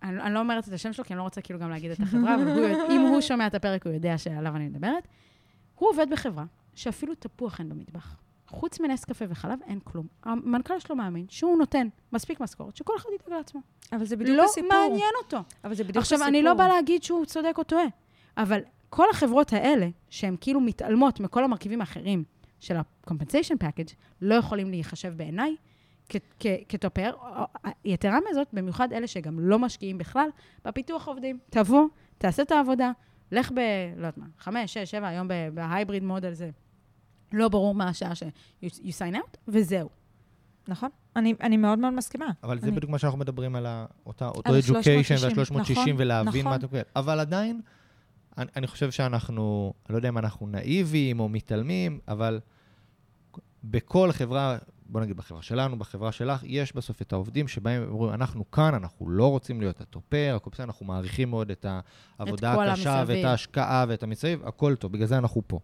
[0.04, 2.00] אני, אני לא אומרת את השם שלו, כי אני לא רוצה כאילו גם להגיד את
[2.00, 5.08] החברה, אבל הוא, אם הוא שומע את הפרק, הוא יודע שעליו אני מדברת.
[5.76, 6.46] הוא עובד בחברה
[6.76, 8.16] שאפילו תפוח אין במטבח.
[8.48, 10.08] חוץ מנס קפה וחלב, אין כלום.
[10.24, 13.62] המנכ"ל שלו מאמין שהוא נותן מספיק משכורת, שכל אחד ידאג לעצמו.
[13.92, 14.70] אבל זה בדיוק לא הסיפור.
[14.70, 15.38] מעניין אותו.
[15.64, 16.28] אבל זה בדיוק עכשיו, הסיפור.
[16.30, 17.86] אני לא באה להגיד שהוא צודק או טועה,
[18.38, 22.24] אבל כל החברות האלה, שהן כאילו מתעלמות מכל המרכיבים האחרים
[22.60, 25.56] של ה-compensation package, לא יכולים להיחשב בעיניי
[26.70, 27.12] כטופר.
[27.86, 30.30] יתרה מזאת, במיוחד אלה שגם לא משקיעים בכלל
[30.66, 31.40] בפיתוח עובדים.
[31.50, 31.88] תבוא,
[32.18, 32.92] תעשה את העבודה,
[33.32, 33.56] לך ב...
[33.96, 36.50] לא יודעת מה, חמש, שש, שבע, היום בהייבריד מודל זה
[37.34, 38.24] לא ברור מה השעה ש-
[38.64, 39.90] you you sign out, וזהו.
[40.68, 40.90] נכון.
[41.16, 42.26] אני, אני מאוד מאוד מסכימה.
[42.44, 44.64] אבל זה אני- בדיוק מה שאנחנו מדברים על ה- אותה- אותו education
[45.04, 46.54] 360, וה-360, נכון, ולהבין מה נכון.
[46.54, 46.82] אתה מקבל.
[46.96, 47.62] אבל עדיין,
[48.40, 52.40] אני, אני חושב שאנחנו, אני לא יודע אם אנחנו נאיביים או מתעלמים, אבל
[53.64, 58.52] בכל חברה, בוא נגיד בחברה שלנו, בחברה שלך, יש בסוף את העובדים שבאים ואומרים, אנחנו
[58.52, 61.66] כאן, אנחנו לא רוצים להיות הטופר, הכל בסדר, אנחנו מעריכים מאוד את
[62.20, 63.18] העבודה כל הקשה המסביב.
[63.18, 65.60] ואת ההשקעה ואת המסביב, הכל טוב, בגלל זה אנחנו פה.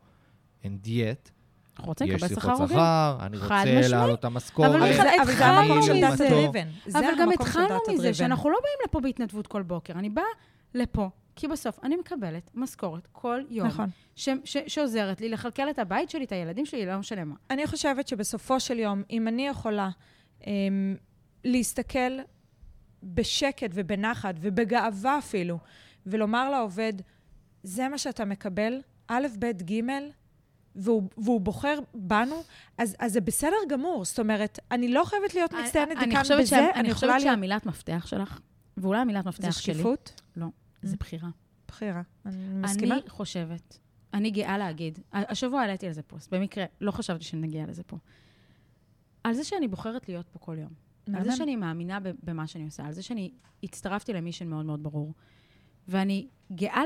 [0.64, 1.30] And yet,
[1.78, 2.74] אנחנו רוצים יש לקבל שכר שיחות הוגן.
[2.74, 3.88] שכר, אני רוצה.
[3.88, 4.94] להעלות את המשכורת, אבל
[5.26, 6.02] זה- המקום של.
[6.02, 6.68] דאטה דריבן.
[6.94, 8.14] אבל גם התחלנו מזה.
[8.14, 9.94] שאנחנו לא באים לפה בהתנדבות כל בוקר.
[9.94, 10.24] אני באה
[10.74, 13.90] לפה, כי בסוף אני מקבלת משכורת כל יום, נכון.
[14.16, 17.36] ש- ש- שעוזרת לי לכלכל את הבית שלי, את הילדים שלי, לא משנה מה.
[17.50, 19.90] אני חושבת שבסופו של יום, אם אני יכולה
[20.48, 20.96] אמ,
[21.44, 22.18] להסתכל
[23.04, 25.58] בשקט ובנחת ובגאווה אפילו,
[26.06, 26.94] ולומר לעובד,
[27.64, 29.82] זה מה שאתה מקבל, א', ב', ג',
[30.76, 32.44] והוא, והוא בוחר בנו,
[32.78, 34.06] אז, אז זה בסדר גמור.
[34.06, 37.32] זאת אומרת, אני לא חייבת להיות מצטיינת אני כאן בזה, אני אני יכולה חושבת.
[37.32, 38.40] שהמילת מפתח שלך,
[38.78, 40.22] ואולי המילת זה מפתח שלי, שקיפות?
[40.86, 41.00] זה Mm.
[41.00, 41.30] בחירה.
[41.68, 42.02] בחירה.
[42.26, 42.96] אני מסכימה.
[42.96, 43.80] אני חושבת,
[44.14, 47.98] אני גאה להגיד, השבוע העליתי על זה פוסט, במקרה, לא חשבתי שנגיע לזה פה.
[49.24, 50.70] על זה שאני בוחרת להיות פה כל יום.
[51.16, 51.32] על זה.
[51.36, 53.32] שאני מאמינה במה שאני עושה, על זה שאני
[53.64, 55.14] הצטרפתי למישן מאוד מאוד ברור.
[55.88, 56.82] ואני גאה,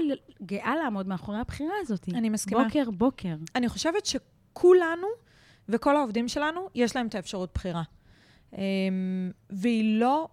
[0.45, 2.09] גאה לעמוד מאחורי הבחירה הזאת.
[2.09, 2.63] אני מסכימה.
[2.63, 3.35] בוקר, בוקר.
[3.55, 5.07] אני חושבת שכולנו
[5.69, 7.83] וכל העובדים שלנו, יש להם את האפשרות בחירה.
[8.53, 8.59] אמ,
[9.49, 10.27] והיא לא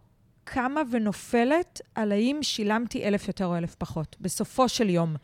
[0.48, 4.16] קמה ונופלת על האם שילמתי אלף יותר או אלף פחות.
[4.20, 5.16] בסופו של יום,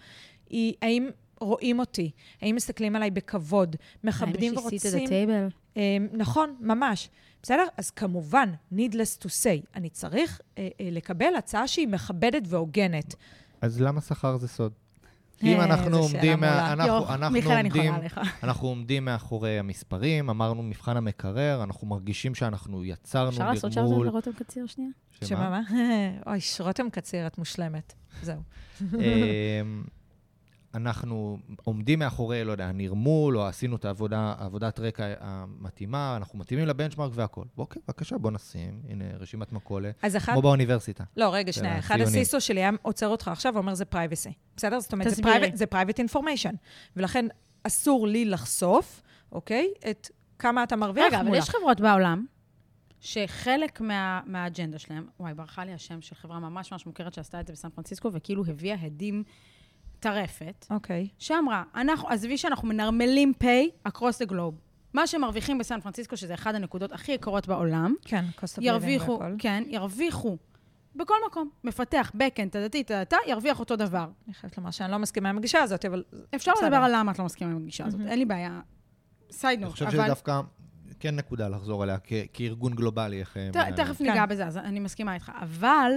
[0.50, 1.10] היא האם
[1.40, 2.10] רואים אותי,
[2.40, 5.06] האם מסתכלים עליי בכבוד, מכבדים ורוצים...
[5.06, 5.48] טייבל.
[5.76, 7.08] אמ, נכון, ממש.
[7.42, 7.64] בסדר?
[7.76, 13.14] אז כמובן, needless to say, אני צריך אה, אה, לקבל הצעה שהיא מכבדת והוגנת.
[13.60, 14.72] אז למה שכר זה סוד?
[15.45, 16.72] אה, אם אנחנו זו שאלה עומדים, מה-.
[16.72, 17.95] אנחנו יו, אנחנו מיכאל, אני עומדים.
[18.43, 24.33] אנחנו עומדים מאחורי המספרים, אמרנו מבחן המקרר, אנחנו מרגישים שאנחנו יצרנו אפשר לעשות שם לרותם
[24.33, 24.91] קציר שנייה?
[25.24, 25.61] שמה, מה?
[26.26, 27.95] אוי, רותם קציר, את מושלמת.
[28.22, 28.41] זהו.
[30.74, 36.66] אנחנו עומדים מאחורי, לא יודע, הנרמול, או עשינו את העבודה, עבודת רקע המתאימה, אנחנו מתאימים
[36.66, 37.44] לבנצ'מארק והכול.
[37.58, 40.32] אוקיי, בבקשה, בוא נשים, הנה רשימת מכולת, אז אחד...
[40.32, 41.04] כמו באוניברסיטה.
[41.16, 41.78] לא, רגע, שנייה.
[41.78, 42.20] אחד הציונים.
[42.20, 44.32] הסיסו שלי היה עוצר אותך עכשיו ואומר, זה privacy.
[44.56, 44.80] בסדר?
[44.80, 45.22] זאת אומרת, זה
[45.54, 46.56] זה private information.
[46.96, 47.26] ולכן
[47.62, 49.02] אסור לי לחשוף,
[49.32, 49.68] אוקיי?
[49.90, 50.08] את
[50.38, 51.38] כמה אתה מרוויח רגע, אבל מולה.
[51.38, 52.26] יש חברות בעולם
[53.00, 57.46] שחלק מה, מהאג'נדה שלהם, וואי, ברחה לי השם של חברה ממש ממש מוכרת שעשתה את
[57.46, 59.24] זה בסן פרנסיסקו, וכאילו הביאה הדים
[60.03, 61.09] טרפת, אוקיי.
[61.18, 64.55] שאמרה, אנחנו, עזבי שאנחנו מנרמלים pay across the globe.
[64.94, 69.12] מה שמרוויחים בסן פרנסיסקו, שזה אחת הנקודות הכי יקרות בעולם, כן, cost of living ירוויחו,
[69.20, 69.34] והכל.
[69.38, 70.36] כן, ירוויחו
[70.96, 71.50] בכל מקום.
[71.64, 74.09] מפתח, backend, תדתי, תדתה, ירוויח אותו דבר.
[74.26, 76.05] אני חייבת לומר שאני לא מסכימה עם הגישה הזאת, אבל...
[76.34, 76.66] אפשר בסדר.
[76.66, 78.11] לדבר על למה את לא מסכימה עם הגישה הזאת, מהמם.
[78.11, 78.61] אין לי בעיה.
[79.30, 79.92] סייד אני נוט, חושב אבל...
[79.94, 80.40] שזה דווקא
[81.00, 83.36] כן נקודה לחזור עליה, כ- כארגון גלובלי, איך...
[83.36, 83.76] הם ת-.
[83.76, 84.05] תכף כן.
[84.05, 85.32] ניגע בזה, אז אני מסכימה איתך.
[85.40, 85.92] אבל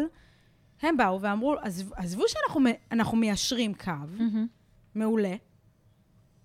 [0.82, 3.92] הם באו ואמרו, "עזב- עזבו שאנחנו מיישרים קו,
[4.96, 5.36] מעולה,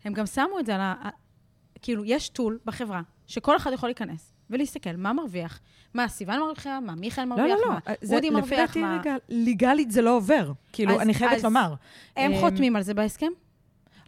[0.05, 0.95] הם גם שמו את זה על ה...
[1.83, 5.61] כאילו, יש טול בחברה, שכל אחד יכול להיכנס ולהסתכל מה מרוויח,
[5.95, 7.73] מה סיוון מרוויחה, מה מיכאל לא, מרוויח, לא, לא.
[7.73, 8.99] מה זה- אודי לפי מרוויח, דעתי מה...
[9.01, 10.53] רגע, ליגלית זה לא עובר.
[10.73, 11.75] כאילו, אז- אני חייבת אז לומר.
[12.17, 13.27] הם אמ, חותמים על זה בהסכם?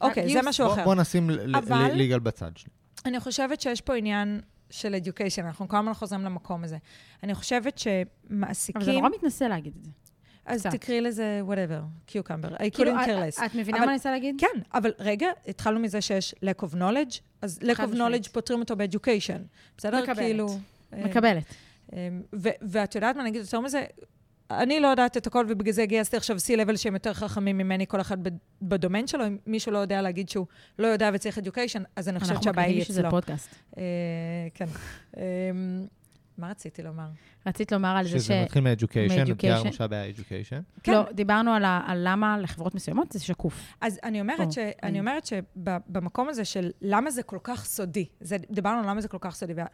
[0.00, 0.84] אוקיי, זה הגיוס- משהו בוא- אחר.
[0.84, 2.70] בוא נשים אבל- ל- ליגל בצד שלי.
[3.06, 6.78] אני חושבת שיש פה עניין של education, אנחנו כל הזמן חוזרים למקום הזה.
[7.22, 8.82] אני חושבת שמעסיקים...
[8.82, 9.90] אבל זה נורא מתנשא להגיד את זה.
[10.46, 10.70] אז קצת.
[10.70, 12.54] תקראי לזה whatever, cucumber.
[12.58, 13.44] I כאילו, couldn't care less.
[13.46, 14.34] את מבינה אבל- מה אני רוצה להגיד?
[14.38, 18.76] כן, אבל רגע, התחלנו מזה שיש lack of knowledge, אז lack of knowledge פותרים אותו
[18.76, 19.38] ב-education.
[19.78, 20.02] בסדר?
[20.02, 20.16] מקבלת.
[20.18, 20.58] כאילו...
[20.92, 21.44] אה, מקבלת.
[21.92, 23.84] אה, ו- ואת יודעת מה, נגיד יותר מזה,
[24.50, 28.00] אני לא יודעת את הכל, ובגלל זה גייסתי עכשיו C-Level שהם יותר חכמים ממני, כל
[28.00, 28.16] אחד
[28.62, 29.26] בדומיין שלו.
[29.26, 30.46] אם מישהו לא יודע להגיד שהוא
[30.78, 33.10] לא יודע וצריך education, אז אני חושבת אנחנו שהבעיה היא מקווים שזה אצלו.
[33.10, 33.54] פודקאסט.
[33.78, 33.82] אה,
[34.54, 34.66] כן.
[36.38, 37.06] מה רציתי לומר?
[37.46, 38.22] רצית לומר על זה ש...
[38.22, 39.34] שזה מתחיל מ-education, מ-education.
[39.34, 40.62] תיארנו שהבעיה היא education.
[40.82, 40.92] כן.
[40.92, 43.74] לא, דיברנו על, ה, על למה לחברות מסוימות זה שקוף.
[43.80, 47.64] אז אני אומרת, או, ש, אני- אני אומרת שבמקום הזה של למה זה כל כך
[47.64, 49.52] סודי, זה, דיברנו על למה זה כל כך סודי.
[49.54, 49.66] וה-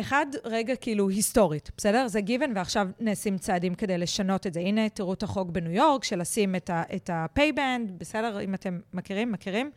[0.00, 2.08] אחד, רגע כאילו היסטורית, בסדר?
[2.08, 4.60] זה גיוון, ועכשיו נעשים צעדים כדי לשנות את זה.
[4.60, 8.40] הנה, תראו את החוק בניו יורק, של לשים את ה- את ה-pay-band, בסדר?
[8.40, 9.70] אם אתם מכירים, מכירים.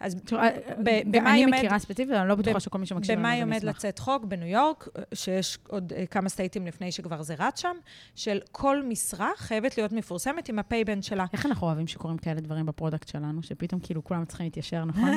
[0.00, 0.48] אז תראו, אה,
[0.84, 3.42] ב- במאי אני עומד- מכירה ספציפית, אני לא בטוחה שכל מי שמקשיב לנו במאי זה
[3.42, 3.76] עומד מסמך.
[3.76, 7.76] לצאת חוק בניו יורק, שיש עוד אה, כמה סטייטים לפני שכבר זה רץ שם,
[8.14, 11.24] של כל משרה חייבת להיות מפורסמת עם ה-pay-band שלה.
[11.32, 15.08] איך אנחנו אוהבים שקורים כאלה דברים ב product שלנו, שפתאום כאילו כולם צריכים להתיישר, נכון?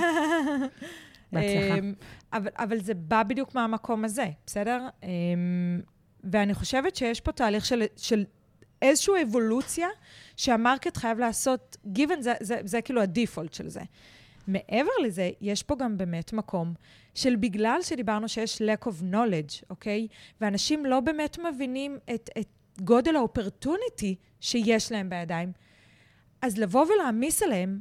[1.33, 1.77] בהצלחה.
[1.79, 1.93] אמ,
[2.33, 4.87] אבל, אבל זה בא בדיוק מהמקום הזה, בסדר?
[5.03, 5.09] אמ,
[6.23, 8.23] ואני חושבת שיש פה תהליך של, של
[8.81, 9.87] איזושהי אבולוציה
[10.37, 13.81] שה market חייב לעשות, given זה, זה, זה כאילו ה default של זה.
[14.47, 16.73] מעבר לזה, יש פה גם באמת מקום
[17.15, 20.07] של בגלל שדיברנו שיש lack of knowledge, אוקיי?
[20.41, 22.47] ואנשים לא באמת מבינים את, את
[22.81, 25.51] גודל ה opportunity שיש להם בידיים,
[26.41, 27.79] אז לבוא ולהעמיס עליהם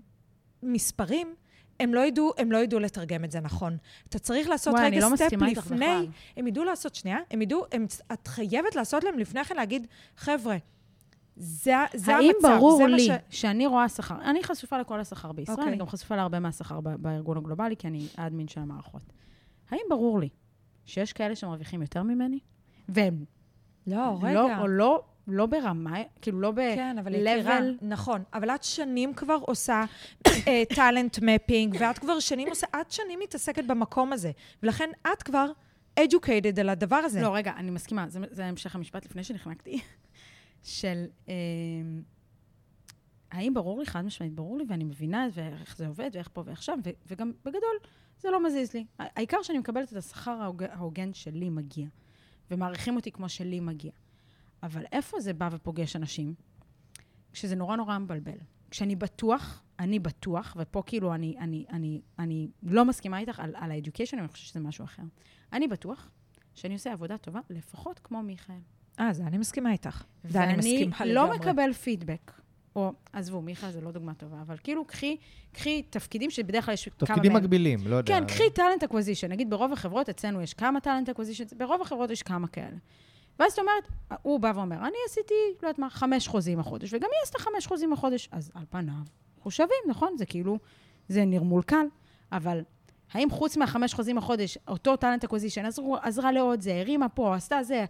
[0.62, 1.34] מספרים,
[1.80, 3.76] הם לא ידעו, הם לא ידעו לתרגם את זה נכון.
[4.08, 6.08] אתה צריך לעשות וואי, רגע לא step לפני.
[6.36, 9.86] הם ידעו לעשות, שנייה, הם ידעו, הם, את חייבת לעשות להם לפני כן להגיד,
[10.16, 10.56] חבר'ה,
[11.36, 13.10] זה, זה האם המצב, ברור זה לי ש...
[13.30, 15.68] שאני רואה שכר, אני חשופה לכל השכר בישראל, אוקיי.
[15.68, 19.02] אני גם חשופה להרבה מהשכר בארגון הגלובלי, כי אני האדמין של המערכות.
[19.70, 20.28] האם ברור לי
[20.84, 22.38] שיש כאלה שמרוויחים יותר ממני?
[22.88, 23.24] והם
[23.86, 24.34] לא, רגע.
[24.34, 26.56] לא, או לא, לא ברמה, כאילו לא ב...
[26.56, 28.22] כן, אבל יקירה, נכון.
[28.34, 29.84] אבל את שנים כבר עושה
[30.74, 34.30] טאלנט מפינג, ואת כבר שנים עושה, את שנים מתעסקת במקום הזה.
[34.62, 35.50] ולכן את כבר
[36.00, 37.20] educated על הדבר הזה.
[37.20, 39.80] לא, רגע, אני מסכימה, זה, זה המשך המשפט לפני שנחנקתי,
[40.62, 41.34] של אה,
[43.30, 46.62] האם ברור לי, חד משמעית, ברור לי, ואני מבינה ואיך זה עובד, ואיך פה ואיך
[46.62, 47.76] שם, ו- וגם בגדול,
[48.18, 48.84] זה לא מזיז לי.
[48.98, 51.88] העיקר שאני מקבלת את השכר ההוג- ההוגן שלי מגיע,
[52.50, 53.92] ומעריכים אותי כמו שלי מגיע.
[54.62, 56.34] אבל איפה זה בא ופוגש אנשים?
[57.32, 58.38] כשזה נורא נורא מבלבל.
[58.70, 63.70] כשאני בטוח, אני בטוח, ופה כאילו אני, אני, אני, אני לא מסכימה איתך על, על
[63.70, 65.02] ה-education, אני חושבת שזה משהו אחר.
[65.52, 66.10] אני בטוח
[66.54, 68.58] שאני עושה עבודה טובה, לפחות כמו מיכאל.
[69.00, 70.04] אה, זה אני מסכימה איתך.
[70.24, 71.38] זה אני ואני מסכימה לא לגמרי.
[71.38, 72.32] מקבל פידבק.
[72.76, 75.16] או, עזבו, מיכאל זה לא דוגמה טובה, אבל כאילו, קחי,
[75.52, 77.42] קחי תפקידים שבדרך כלל יש כמה תפקידים מהם.
[77.42, 78.20] מקבילים, לא יודע.
[78.20, 79.32] כן, קחי talent acquisition.
[79.32, 82.76] נגיד, ברוב החברות, אצלנו יש כמה talent acquisition, ברוב החברות יש כמה כאלה.
[83.38, 83.88] ואז את אומרת,
[84.22, 87.66] הוא בא ואומר, אני עשיתי, לא יודעת מה, חמש חוזים החודש, וגם היא עשתה חמש
[87.66, 88.28] חוזים החודש.
[88.32, 88.94] אז על פניו,
[89.36, 90.14] אנחנו שווים, נכון?
[90.18, 90.58] זה כאילו,
[91.08, 91.86] זה נרמול קל.
[92.32, 92.62] אבל
[93.14, 95.64] האם חוץ מהחמש חוזים החודש, אותו talent acquisition
[96.02, 97.84] עזרה לעוד זה, הרימה פה, עשתה זה,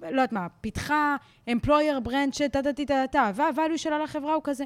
[0.00, 1.16] לא יודעת מה, פיתחה
[1.52, 4.64] employer brand שטה-טה-טה-טה, וה value שלה לחברה הוא כזה.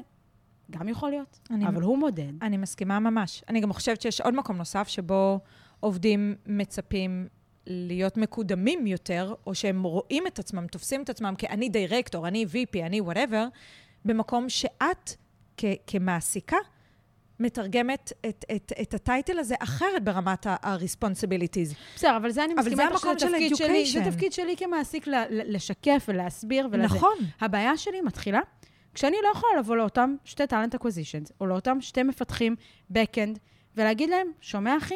[0.71, 2.31] גם יכול להיות, אני- אבל הוא מודד.
[2.43, 3.43] אני מסכימה ממש.
[3.49, 5.39] אני גם חושבת שיש עוד מקום נוסף שבו
[5.79, 7.27] עובדים מצפים
[7.67, 12.85] להיות מקודמים יותר, או שהם רואים את עצמם, תופסים את עצמם כאני דירקטור, אני VP,
[12.85, 13.47] אני whatever,
[14.05, 15.11] במקום שאת
[15.57, 16.57] כ- כמעסיקה
[17.39, 21.75] מתרגמת את, את, את ה title הזה אחרת ברמת ה-responsibilities.
[21.95, 24.11] בסדר, אבל זה אני אבל מסכימה איתך שזה של תפקיד שלי, זה.
[24.11, 26.95] תפקיד שלי כמעסיק ל- ל- לשקף ולהסביר ולזה.
[26.95, 27.17] נכון.
[27.41, 28.39] הבעיה שלי מתחילה
[28.93, 32.55] כשאני לא יכולה לבוא לאותם שתי talent acquisitions, או לאותם שתי מפתחים
[32.93, 33.39] backend,
[33.75, 34.95] ולהגיד להם, שומע אחי?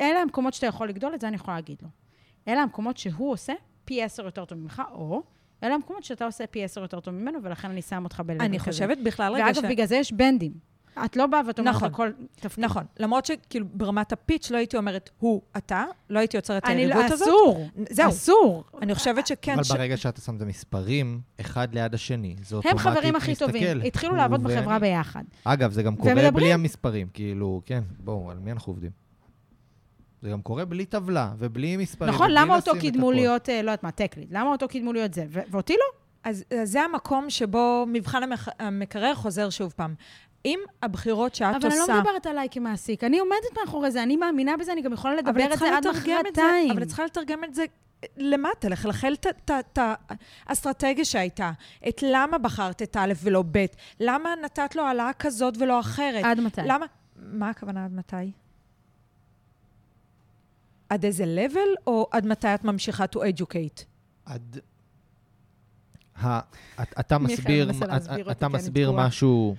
[0.00, 1.88] אלה המקומות שאתה יכול לגדול, את זה אני יכולה להגיד לו.
[2.48, 3.52] אלה המקומות שהוא עושה
[3.84, 5.22] פי עשר יותר טוב ממך, או
[5.62, 8.44] אלה המקומות שאתה עושה פי עשר יותר טוב ממנו, ולכן אני שם אותך ב-level כזה.
[8.44, 10.73] אני חושבת בכלל רגע ואגב, בגלל זה יש בנדים.
[11.04, 11.88] את לא באה ואת אומרת נכון.
[11.88, 12.64] לכל תפקיד.
[12.64, 16.80] נכון, למרות שכאילו ברמת הפיץ' לא הייתי אומרת הוא, אתה, לא הייתי יוצרת את אני
[16.82, 17.28] היריבות לא, הזאת.
[17.28, 17.68] אסור.
[17.90, 18.08] זהו.
[18.08, 18.64] אסור.
[18.82, 22.62] אני חושבת שכן, אבל ש- ברגע שאתה שם את המספרים, אחד ליד השני, זה הם
[22.62, 23.46] אוטומטית חברים הכי מסתכל.
[23.46, 23.80] טובים.
[23.84, 24.56] התחילו לעבוד ואני.
[24.60, 25.22] בחברה ביחד.
[25.44, 26.34] אגב, זה גם קורה ומדברים.
[26.34, 28.90] בלי המספרים, כאילו, כן, בואו, על מי אנחנו עובדים?
[30.22, 32.14] זה גם קורה בלי טבלה ובלי מספרים.
[32.14, 33.14] נכון, ובלי למה אותו קידמו הכל.
[33.14, 34.28] להיות, אה, לא יודעת מה, טקליד?
[34.30, 35.24] למה אותו קידמו להיות זה?
[35.30, 35.98] ו- ואותי לא.
[36.30, 39.94] אז אז זה המקום שבו מבחן המח- המקרר חוזר שוב פעם.
[40.44, 41.84] אם הבחירות שאת אבל עושה...
[41.84, 43.04] אני לא מדברת עליי כמעסיק.
[43.04, 45.86] אני עומדת מאחורי זה, אני מאמינה בזה, אני גם יכולה אבל לדבר את זה עד
[45.86, 45.96] לתרגם
[46.28, 46.70] את זה- מחרתיים.
[46.70, 47.64] אבל את צריכה לתרגם את זה
[48.16, 49.78] למטה, לחלחל את- את- את
[50.46, 51.52] האסטרטגיה שהייתה.
[51.88, 53.64] את למה בחרת את א' ולא ב',
[54.00, 56.24] למה נתת לו העלאה כזאת ולא אחרת.
[56.24, 56.60] עד מתי?
[56.66, 56.86] למה...
[57.16, 58.30] מה הכוונה עד מתי?
[60.88, 63.82] עד איזה level, או עד מתי את ממשיכה to educate?
[64.26, 64.58] עד...
[66.22, 66.40] ה...
[68.30, 68.96] אתה מסביר, אתה.
[69.06, 69.54] משהו,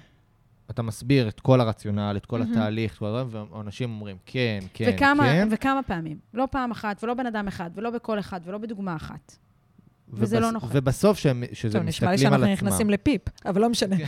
[0.69, 2.51] אתה מסביר את כל הרציונל, את כל מהמם.
[2.51, 5.47] התהליך, את כל הדברים, ואנשים אומרים, כן, כן, וכמה, כן.
[5.51, 6.17] וכמה פעמים.
[6.33, 9.35] לא פעם אחת, ולא בן אדם אחד, ולא בקול אחד, ולא בדוגמה אחת.
[10.09, 10.69] וזה לא נכון.
[10.73, 12.67] ובסוף שהם, שזה טוב, נשמע לי מסתכלים על שאנחנו עצמם.
[12.67, 13.95] נכנסים לפיפ, אבל לא משנה.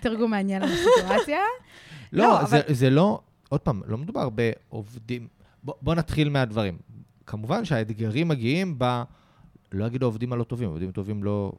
[0.00, 1.38] תרגום מעניין על הסיטואציה.
[2.12, 5.28] לא, לא, אבל- זה, זה לא, עוד פעם, לא מדובר בעובדים.
[5.62, 6.78] בוא, בוא נתחיל מהדברים.
[7.26, 9.02] כמובן שהאתגרים מגיעים ב...
[9.72, 11.52] לא אגיד העובדים הלא טובים, עובדים טובים לא,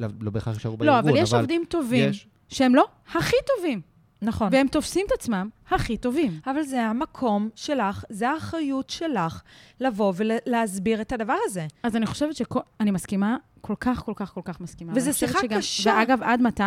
[0.00, 2.26] לא, לא בהכרח יישארו בארגון, לא, אבל יש עובדים טובים, יש.
[2.48, 3.80] שהם לא הכי טובים,
[4.22, 4.48] נכון.
[4.52, 6.40] והם תופסים את עצמם הכי טובים.
[6.46, 9.42] אבל זה המקום שלך, זה האחריות שלך
[9.80, 11.66] לבוא ולהסביר את הדבר הזה.
[11.82, 12.60] אז אני חושבת שכל...
[12.80, 14.92] אני מסכימה, כל כך, כל כך, כל כך מסכימה.
[14.96, 15.90] וזה שיחה שגם- קשה.
[15.98, 16.62] ואגב, עד מתי?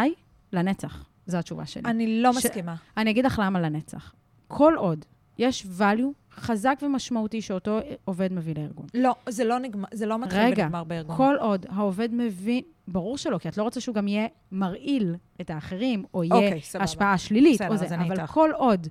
[0.54, 1.06] לנצח.
[1.28, 1.84] זו התשובה שלי.
[1.86, 2.76] אני לא ש- מסכימה.
[2.98, 4.14] אני אגיד לך למה לנצח.
[4.48, 5.06] כל עוד
[5.38, 8.86] יש value חזק ומשמעותי שאותו עובד מביא לארגון.
[8.94, 11.18] לא, זה לא נגמר, זה לא מתחיל רגע, ונגמר בארגון.
[11.18, 12.62] כל עוד העובד מבין,
[12.92, 16.62] ברור שלא, כי את לא רוצה שהוא גם יהיה מרעיל את האחרים, או יהיה אוקיי,
[16.62, 16.84] סבבה.
[16.84, 18.32] השפעה שלילית, בסדר, או זה, אבל איתך.
[18.32, 18.88] כל עוד,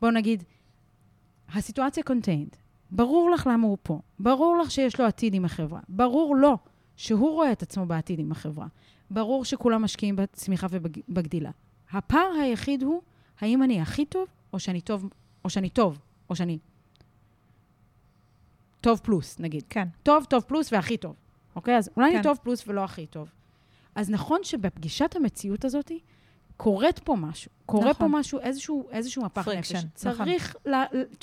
[0.00, 0.44] בואו נגיד,
[1.54, 2.56] הסיטואציה contained,
[2.90, 6.58] ברור לך למה הוא פה, ברור לך שיש לו עתיד עם החברה, ברור לו
[6.96, 8.66] שהוא רואה את עצמו בעתיד עם החברה,
[9.10, 11.50] ברור שכולם משקיעים בצמיחה ובגדילה.
[11.90, 13.02] הפער היחיד הוא,
[13.40, 15.08] האם אני הכי טוב, או שאני טוב,
[15.44, 15.98] או שאני טוב,
[16.30, 16.58] או שאני
[18.80, 19.64] טוב פלוס, נגיד.
[19.70, 19.88] כן.
[20.02, 21.14] טוב, טוב פלוס והכי טוב.
[21.56, 21.76] אוקיי?
[21.76, 22.14] אז אולי כן.
[22.16, 23.28] אני טוב פלוס ולא הכי טוב.
[23.94, 25.92] אז נכון שבפגישת המציאות הזאת,
[26.56, 27.50] קורית פה משהו.
[27.66, 28.08] קורה נכון.
[28.12, 29.72] פה משהו, איזשהו, איזשהו מפח נפש.
[29.74, 29.88] נכון.
[29.94, 30.74] צריך ל-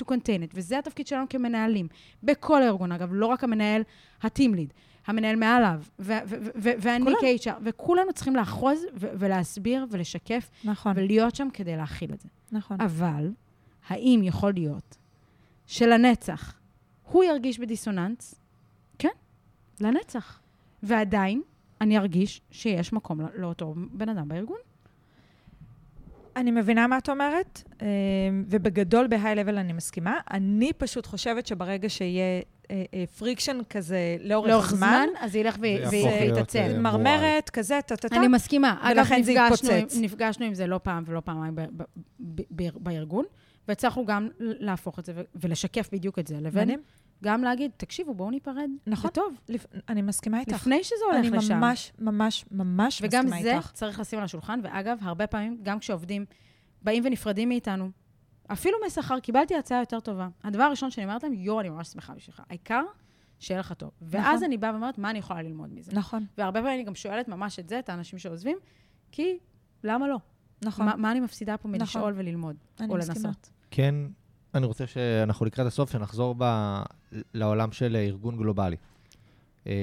[0.01, 1.87] to contain it, וזה התפקיד שלנו כמנהלים.
[2.23, 3.81] בכל הארגון, אגב, לא רק המנהל,
[4.23, 4.73] ה-team lead,
[5.07, 7.11] המנהל מעליו, ואני.
[7.21, 12.29] כ-HR, וכולנו צריכים לאחוז ולהסביר ולשקף נכון, ולהיות שם כדי להכיל את זה.
[12.51, 12.81] נכון.
[12.81, 13.31] אבל,
[13.87, 14.97] האם יכול להיות
[15.65, 16.53] שלנצח
[17.11, 18.35] הוא ירגיש בדיסוננס?
[19.81, 20.39] לנצח.
[20.83, 21.41] ועדיין,
[21.81, 24.57] אני ארגיש שיש מקום לא- לאותו בן אדם בארגון.
[26.35, 27.87] אני מבינה מה את אומרת, אה,
[28.47, 30.17] ובגדול level אני מסכימה.
[30.31, 32.41] אני פשוט חושבת שברגע שיהיה
[33.17, 34.77] friction כזה לאורך לאורך זמן,
[35.11, 36.59] זמן, אז זה ילך ו- זה יהפוך להיות, ויתעצם.
[36.59, 38.15] אה, מרמרת, כזה, טה-טה-טה.
[38.15, 38.77] אני מסכימה.
[38.81, 39.95] אגב, ולכן זה נפגשנו, יתפוצץ.
[39.97, 41.83] עם- נפגשנו עם זה לא פעם ולא פעמיים ב- ב-
[42.19, 43.25] ב- ב- בארגון,
[43.69, 46.69] והצלחנו גם להפוך את זה ולשקף בדיוק את זה, לבין.
[47.23, 48.69] גם להגיד, תקשיבו, בואו ניפרד.
[48.87, 49.07] נכון.
[49.09, 49.35] זה טוב.
[49.49, 50.53] לפ- אני מסכימה איתך.
[50.53, 51.59] לפני שזה הולך אני לשם.
[51.59, 53.71] ממש, ממש, ממש וגם מסכימה זה איתך.
[53.71, 56.25] צריך לשים על השולחן, ואגב, הרבה פעמים, גם כשעובדים
[56.81, 57.89] באים ונפרדים מאיתנו,
[58.47, 60.27] אפילו משכר, קיבלתי הצעה יותר טובה.
[60.43, 62.41] הדבר הראשון שאני אומרת להם, יואו, אני ממש שמחה בשבילך.
[62.49, 62.83] העיקר,
[63.39, 63.91] שיהיה לך טוב.
[64.01, 64.43] ואז נכון.
[64.43, 65.91] אני באה ואומרת, מה אני יכולה ללמוד מזה?
[65.93, 68.57] נכון, והרבה פעמים אני גם שואלת ממש את זה, את האנשים שעוזבים,
[69.11, 69.37] כי
[69.83, 70.17] למה לא?
[70.65, 70.85] נכון.
[70.85, 71.79] מה, מה אני מפסידה פה נכון.
[71.79, 73.27] מלשאול וללמוד, אני או מסכימה.
[73.29, 73.49] לנסות?
[73.71, 73.95] כן,
[74.55, 76.43] אני רוצה שאנחנו לקראת הסוף, שנחזור ב...
[77.33, 78.75] לעולם של ארגון גלובלי.
[79.67, 79.73] אה,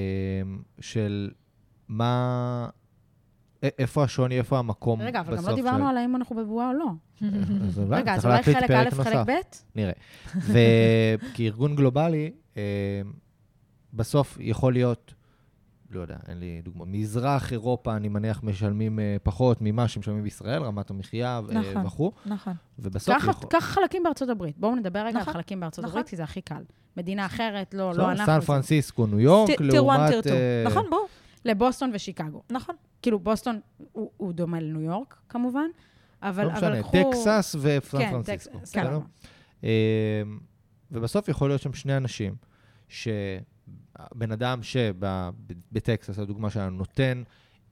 [0.79, 1.31] של
[1.87, 2.69] מה...
[3.63, 6.73] איפה השוני, איפה המקום רגע, אבל גם לא דיברנו של- על האם אנחנו בבועה או
[6.73, 6.85] לא.
[7.67, 9.27] אז אולי רגע, אז אולי חלק א', חלק.
[9.27, 9.31] ב'?
[9.75, 9.93] נראה.
[10.35, 12.61] וכארגון גלובלי, אה,
[13.93, 15.13] בסוף יכול להיות,
[15.91, 20.63] לא יודע, אין לי דוגמה, מזרח אירופה, אני מניח, משלמים אה, פחות ממה שמשלמים בישראל,
[20.63, 21.85] רמת המחיה אה, נכון.
[21.85, 22.53] וכו', נכון.
[22.79, 23.15] ובסוף
[23.49, 24.57] קח- חלקים בארצות הברית.
[24.57, 25.33] בואו נדבר רגע על נכון.
[25.33, 25.91] חלקים בארצות נכון.
[25.97, 26.63] הברית, כי זה הכי קל.
[26.97, 28.25] מדינה אחרת, לא בסדר, לא אנחנו.
[28.25, 30.09] סן פרנסיסקו, ניו יורק, tier 1, לעומת...
[30.09, 30.35] tier 2.
[30.35, 31.07] אה, נכון, ברור.
[31.45, 32.41] לבוסטון ושיקגו.
[32.51, 32.75] נכון.
[33.01, 33.59] כאילו, בוסטון
[33.91, 35.67] הוא הוא דומה לניו יורק, כמובן,
[36.21, 36.91] אבל לא אבל משנה, קחו...
[37.11, 38.57] טקסס וסן כן, פרנסיסקו.
[38.57, 38.83] טקסס, בסדר?
[38.83, 38.99] סבבה.
[39.63, 39.69] אה,
[40.91, 42.35] ובסוף יכול להיות שם שני אנשים,
[44.13, 47.23] שבן אדם שבטקסס, הדוגמה שלנו, נותן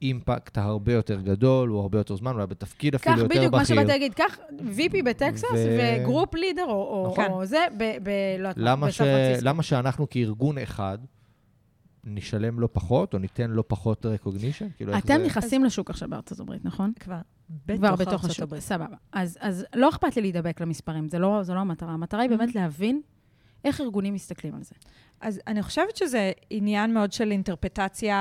[0.01, 3.39] impact הרבה יותר גדול, הוא הרבה יותר זמן, הוא היה בתפקיד אפילו יותר בכיר.
[3.39, 4.37] בדיוק מה שבאתי להגיד, קח
[4.77, 7.25] VP בטקסס ו- וגרופ לידר או- או נכון.
[7.25, 8.09] או זה, ב- ב...
[8.39, 9.01] לא למה, ש...
[9.41, 10.97] למה שאנחנו כארגון אחד
[12.03, 14.65] נשלם לו פחות, או ניתן לו פחות recognition?
[14.77, 15.25] כאילו, אתם זה...
[15.25, 16.91] נכנסים לשוק עכשיו בארצות הברית, נכון?
[16.99, 17.19] כבר
[17.75, 18.59] כבר בתוך השוק.
[18.59, 18.95] סבבה.
[19.11, 21.91] אז, אז לא אכפת לי להידבק למספרים, זה לא, זה לא המטרה.
[21.93, 23.01] המטרה היא באמת להבין
[23.65, 24.75] איך ארגונים מסתכלים על זה.
[25.21, 28.15] אז אני חושבת שזה עניין מאוד של אינטרפטציה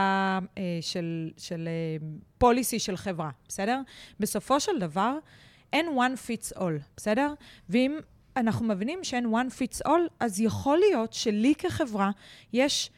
[0.59, 2.07] אה, של, של אה,
[2.39, 3.81] פוליסי של חברה, בסדר?
[4.21, 5.19] בסופו של דבר,
[5.73, 7.35] אין one fits all, בסדר?
[7.69, 7.99] ואם
[8.37, 12.11] אנחנו מבינים שאין one fits all, אז יכול להיות שלי כחברה
[12.53, 12.91] יש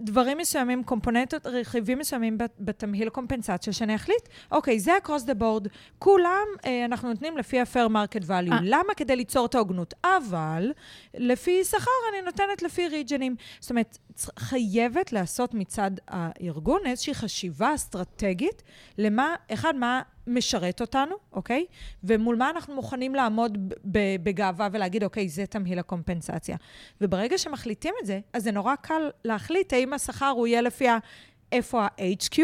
[0.00, 5.68] דברים מסוימים, קומפוננטות, רכיבים מסוימים בת- בתמהיל קומפנסציה, שאני אחליט, אוקיי, זה across the board,
[5.98, 8.52] כולם אה, אנחנו נותנים לפי ה-fair market value.
[8.52, 8.58] אה.
[8.62, 8.94] למה?
[8.96, 9.94] כדי ליצור את ההוגנות.
[10.04, 10.72] אבל
[11.14, 13.36] לפי שכר אני נותנת לפי ריג'נים.
[13.60, 13.98] זאת אומרת,
[14.38, 18.62] חייבת לעשות מצד הארגון איזושהי חשיבה אסטרטגית
[18.98, 21.64] למה, אחד, מה משרת אותנו, אוקיי?
[22.04, 23.74] ומול מה אנחנו מוכנים לעמוד
[24.22, 26.56] בגאווה ולהגיד, אוקיי, זה תמהיל הקומפנסציה.
[27.00, 30.98] וברגע שמחליטים את זה, אז זה נורא קל להחליט האם השכר הוא יהיה לפי ה-
[31.52, 32.38] איפה ה-HQ,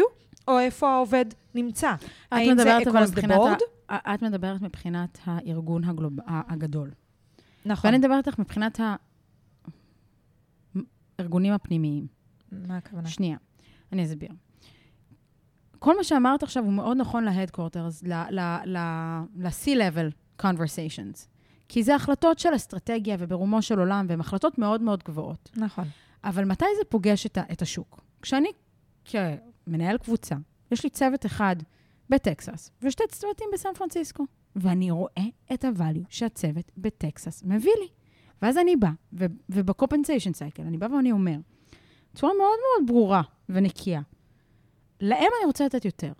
[0.47, 1.93] או איפה העובד נמצא.
[1.93, 3.37] את האם זה מדברת אבל across the מבחינת...
[3.37, 3.63] board?
[3.89, 6.13] ה- את מדברת מבחינת הארגון הגלוב...
[6.27, 6.91] ה- הגדול.
[7.65, 7.87] נכון.
[7.91, 8.79] ואני מדברת איתך מבחינת
[11.19, 12.07] הארגונים הפנימיים.
[12.51, 13.07] מה הכוונה?
[13.07, 13.37] שנייה,
[13.91, 14.29] אני אסביר.
[15.79, 18.07] כל מה שאמרת עכשיו הוא מאוד נכון ל-Headquarters,
[18.65, 21.27] ל-C-Level conversations.
[21.69, 25.51] כי זה החלטות של אסטרטגיה וברומו של עולם, והן החלטות מאוד מאוד גבוהות.
[25.55, 25.85] נכון.
[26.23, 28.01] אבל מתי זה פוגש את, את השוק?
[28.21, 28.49] כשאני,
[29.05, 30.35] כמנהל קבוצה,
[30.71, 31.55] יש לי צוות אחד
[32.09, 37.87] בטקסס ושתי צוותים בסן פרנסיסקו, ואני רואה את ה-value שהצוות בטקסס מביא לי.
[38.43, 41.35] ואז אני באה, ו- וב compensation cycle, אני באה ואני אומר,
[42.13, 44.01] בצורה מאוד מאוד ברורה ונקייה,
[45.01, 46.11] להם אני רוצה לתת יותר.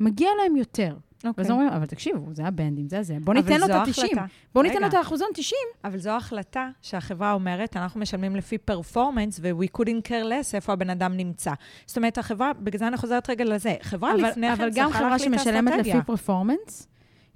[0.00, 0.96] מגיע להם יותר.
[1.24, 1.32] אוקיי.
[1.36, 3.16] ואז אומרים, אבל תקשיבו, זה הבנדים, זה זה.
[3.20, 4.06] בוא אבל ניתן לו את זו ה-90.
[4.06, 4.24] החלטה.
[4.54, 4.86] בוא ניתן לו.
[4.86, 5.58] את האחוזון 90.
[5.84, 10.90] אבל זו החלטה שהחברה אומרת, אנחנו משלמים לפי performance, ו-we couldn't care less איפה הבן
[10.90, 11.52] אדם נמצא.
[11.86, 14.86] זאת אומרת, החברה, בגלל זה אני חוזרת רגע לזה, חברה אבל, לפני אבל כן גם
[14.86, 15.96] צריכה חברה להחליט את שמשלמת האסטרטגיה.
[15.96, 16.88] לפי performance,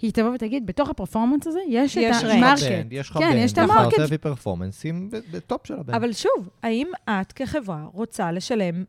[0.03, 2.32] היא תבוא ותגיד, בתוך ה performance הזה יש, יש את range.
[2.32, 2.62] ה market.
[2.62, 3.98] band, יש לך כן, בנד, יש את בחרת ה market.
[3.98, 5.94] לפי פרפורמנסים ב- ב top של ה band.
[5.96, 8.84] אבל שוב, האם את כחברה רוצה לשלם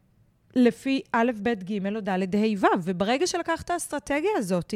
[0.55, 4.74] לפי א', ב', ג' או ד', ה', ו', וברגע שלקחת את האסטרטגיה הזאת,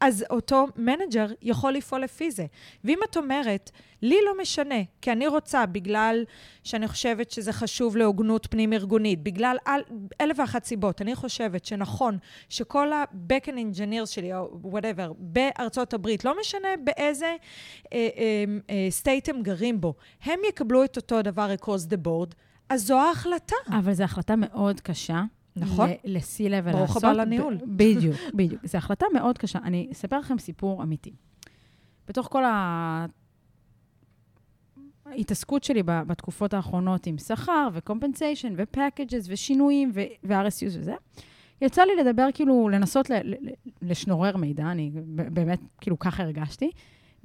[0.00, 2.46] אז אותו manager יכול לפעול לפי זה.
[2.84, 3.70] ואם את אומרת,
[4.02, 6.24] לי לא משנה, כי אני רוצה, בגלל
[6.64, 9.80] שאני חושבת שזה חשוב להוגנות פנים-ארגונית, בגלל אל,
[10.20, 16.24] אלף ואחת סיבות, אני חושבת שנכון שכל ה-back end engineers שלי, או whatever, בארצות הברית,
[16.24, 17.36] לא משנה באיזה
[17.92, 22.34] אה, אה, אה, state הם גרים בו, הם יקבלו את אותו דבר across the board,
[22.68, 23.56] אז זו ההחלטה.
[23.78, 25.22] אבל זו החלטה מאוד קשה.
[25.56, 25.90] נכון.
[25.90, 27.04] ל- ל-C-Level ברוך לעשות.
[27.04, 27.58] הבא לניהול.
[27.76, 28.66] בדיוק, בדיוק.
[28.66, 29.58] זו החלטה מאוד קשה.
[29.64, 31.12] אני אספר לכם סיפור אמיתי.
[32.08, 32.42] בתוך כל
[35.06, 40.94] ההתעסקות שלי בתקופות האחרונות עם שכר ו-compensation ו-packages ושינויים ו-RSUs וזה,
[41.62, 43.52] יצא לי לדבר, כאילו, לנסות ל- ל- ל-
[43.90, 44.90] לשנורר מידע, אני
[45.32, 46.70] באמת, כאילו, ככה הרגשתי,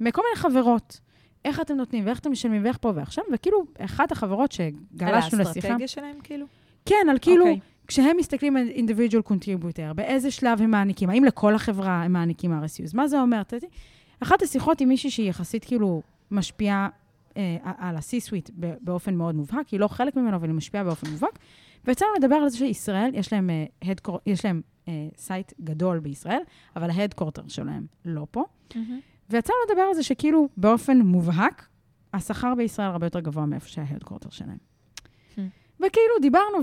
[0.00, 1.00] מכל מיני חברות.
[1.44, 5.38] איך אתם נותנים, ואיך אתם משלמים, ואיך פה ועכשיו, וכאילו, אחת החברות שגלשנו על לשיחה...
[5.48, 6.46] האסטרטגיה שלהם, כאילו?
[6.86, 7.60] כן, על כאילו, אוקיי.
[7.86, 12.90] כשהם מסתכלים על individual contributor, באיזה שלב הם מעניקים, האם לכל החברה הם מעניקים RSUs?
[12.94, 13.42] מה זה אומר?
[14.22, 16.88] אחת השיחות עם מישהי שהיא יחסית כאילו משפיעה
[17.36, 21.38] אה, על ה-C-Suite באופן מאוד מובהק, היא לא חלק ממנו, אבל היא משפיעה באופן מובהק,
[21.84, 26.40] ויצאנו לדבר על זה שישראל, יש להם, אה, headquarter- יש להם אה, site גדול בישראל,
[26.76, 28.44] אבל ה headquarter שלהם לא פה.
[29.30, 31.68] ויצאנו לדבר על זה שכאילו באופן מובהק,
[32.14, 34.58] השכר בישראל הרבה יותר גבוה מאיפה שה headquarter שלהם.
[35.76, 36.58] וכאילו דיברנו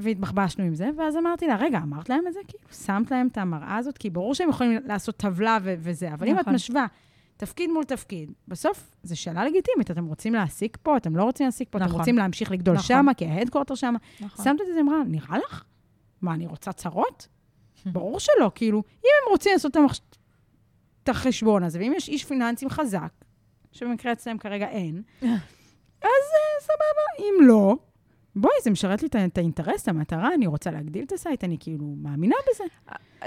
[0.00, 2.40] והתבחבשנו עם זה, ואז אמרתי לה, רגע, אמרת להם את זה?
[2.48, 3.98] כאילו, שמת להם את המראה הזאת?
[3.98, 6.54] כי ברור שהם יכולים לעשות טבלה וזה, אבל אם את נכון.
[6.54, 6.86] משווה
[7.36, 11.68] תפקיד מול תפקיד, בסוף זו שאלה לגיטימית, אתם רוצים להעסיק פה, אתם לא רוצים להעסיק
[11.70, 11.98] פה, אתם נכון.
[11.98, 12.86] רוצים להמשיך לגדול נכון.
[12.86, 13.98] שמה, כי ה headquarter שמה.
[14.20, 14.44] נכון.
[14.44, 15.64] שמת את זה, אמרה, נראה לך?
[16.22, 17.28] מה, אני רוצה צרות?
[17.86, 19.76] ברור שלא, כאילו, אם הם רוצים לעשות.
[21.02, 23.12] את החשבון הזה, ואם יש איש פיננסים חזק,
[23.72, 25.02] שבמקרה אצלם כרגע אין,
[26.02, 27.18] אז אה, סבבה.
[27.18, 27.76] אם לא,
[28.36, 31.56] בואי, זה משרת לי את האינטרס, את המטרה, אני רוצה להגדיל את ה site, אני
[31.60, 32.64] כאילו מאמינה בזה.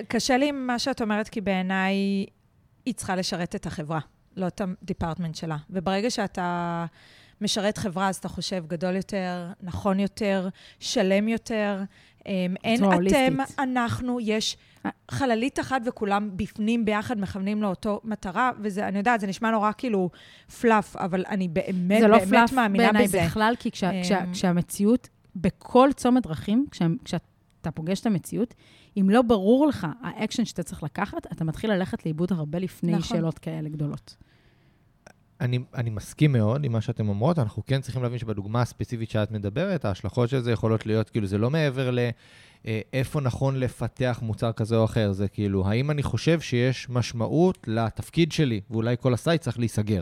[0.08, 1.95] קשה לי עם מה שאת אומרת, כי בעיניי
[2.86, 3.99] היא צריכה לשרת את החברה,
[4.36, 5.58] לא את ה department שלה.
[5.70, 6.86] וברגע שאתה
[7.41, 10.49] משרת חברה, אז אתה חושב גדול יותר, נכון יותר,
[10.80, 11.82] שלם יותר.
[12.26, 13.38] אמ, אין אתם.
[13.59, 14.57] אנחנו, יש
[15.11, 20.09] חללית אחת וכולם בפנים ביחד מכוונים לאותו מטרה, וזה, אני יודעת, זה נשמע נורא כאילו
[20.62, 23.21] fluff, אבל אני באמת, זה לא באמת fluff מאמינה בעיניי בזה.
[23.26, 28.53] בכלל, כי כשה, כשה, אמ, כשהמציאות, בכל צומת דרכים, כשה, כשאתה פוגש את המציאות,
[28.97, 33.17] אם לא ברור לך האקשן שאתה צריך לקחת, אתה מתחיל ללכת לאיבוד הרבה לפני נכון.
[33.17, 34.15] שאלות כאלה גדולות.
[35.44, 39.32] אני, אני מסכים מאוד עם מה שאתם אומרות, אנחנו כן צריכים להבין שבדוגמה הספציפית שאת
[39.32, 42.00] מדברת, ההשלכות של זה יכולות להיות, כאילו, זה לא מעבר ל...
[42.68, 42.82] אה,
[43.22, 48.62] נכון לפתח מוצר כזה או אחר, זה כאילו, האם אני חושב שיש משמעות לתפקיד שלי,
[48.70, 50.02] ואולי כל ה site צריך להיסגר,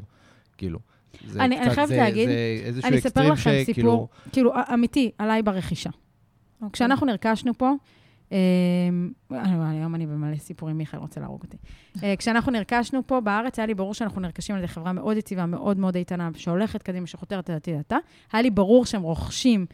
[0.57, 0.79] כאילו.
[1.27, 4.55] זה אני- אני קצת- חייבת זה- להגיד, זה איזשהו אני אספר לכם שכאילו- סיפור, כאילו,
[4.55, 5.89] א- אמיתי, עליי ברכישה.
[6.73, 7.71] כשאנחנו נרכשנו פה,
[9.31, 11.57] היום אני במלא סיפורים, מיכאל רוצה להרוג אותי.
[12.03, 15.45] אה, כשאנחנו נרכשנו פה בארץ, היה לי ברור שאנחנו נרכשים על ידי חברה מאוד יציבה,
[15.45, 17.97] מאוד מאוד איתנה, שהולכת קדימה, שחותרת את עתידתה.
[18.33, 19.65] היה לי ברור שהם רוכשים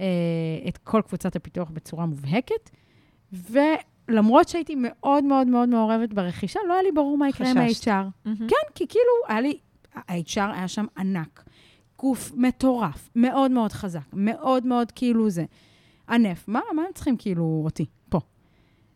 [0.00, 0.04] אה,
[0.68, 2.70] את כל קבוצת הפיתוח בצורה מובהקת,
[3.32, 7.58] ולמרות שהייתי מאוד מאוד מאוד מעורבת ברכישה, לא היה לי ברור מה יקרה עם.
[7.58, 8.28] ה-HR.
[8.48, 9.58] כן, כי כאילו, היה לי,
[9.94, 11.44] ה-HR היה שם ענק.
[11.98, 15.44] גוף מטורף, מאוד מאוד חזק, מאוד מאוד כאילו זה.
[16.08, 17.86] ענף, מה, מה הם צריכים כאילו אותי?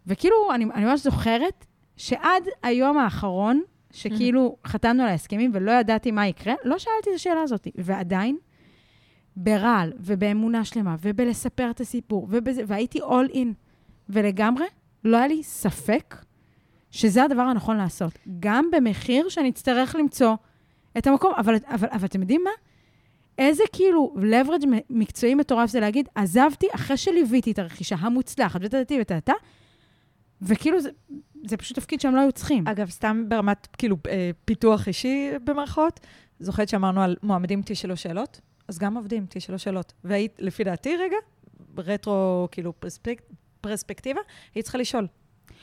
[0.09, 6.27] וכאילו, אני, אני ממש זוכרת שעד היום האחרון, שכאילו חתמנו על ההסכמים ולא ידעתי מה
[6.27, 7.69] יקרה, לא שאלתי את השאלה הזאת.
[7.75, 8.37] ועדיין,
[9.37, 13.49] ברעל ובאמונה שלמה ובלספר את הסיפור, ובזה, והייתי all in,
[14.09, 14.67] ולגמרי,
[15.05, 16.15] לא היה לי ספק
[16.91, 18.19] שזה הדבר הנכון לעשות.
[18.41, 20.35] גם במחיר שאני אצטרך למצוא
[20.99, 21.33] את המקום.
[21.37, 22.51] אבל, אבל, אבל אתם יודעים מה?
[23.39, 29.33] איזה כאילו leverage מקצועי מטורף זה להגיד, עזבתי אחרי שליוויתי את הרכישה המוצלחת, וטטטי וטטטה,
[30.43, 30.91] וכאילו זה,
[31.47, 32.69] זה פשוט תפקיד שהם לא היו צריכים.
[32.69, 36.01] אגב, סתם ברמת, כאילו, אה, פיתוח אישי במרכאות,
[36.41, 38.41] זוכרת שאמרנו על מועמדים תשאלו שאלות?
[38.69, 39.93] אז גם עובדים, תשאלו שאלות.
[40.05, 41.17] והיית, לפי דעתי, רגע,
[41.79, 43.23] רטרו, כאילו, פרספק,
[43.61, 44.21] פרספקטיבה,
[44.55, 45.07] היית צריכה לשאול.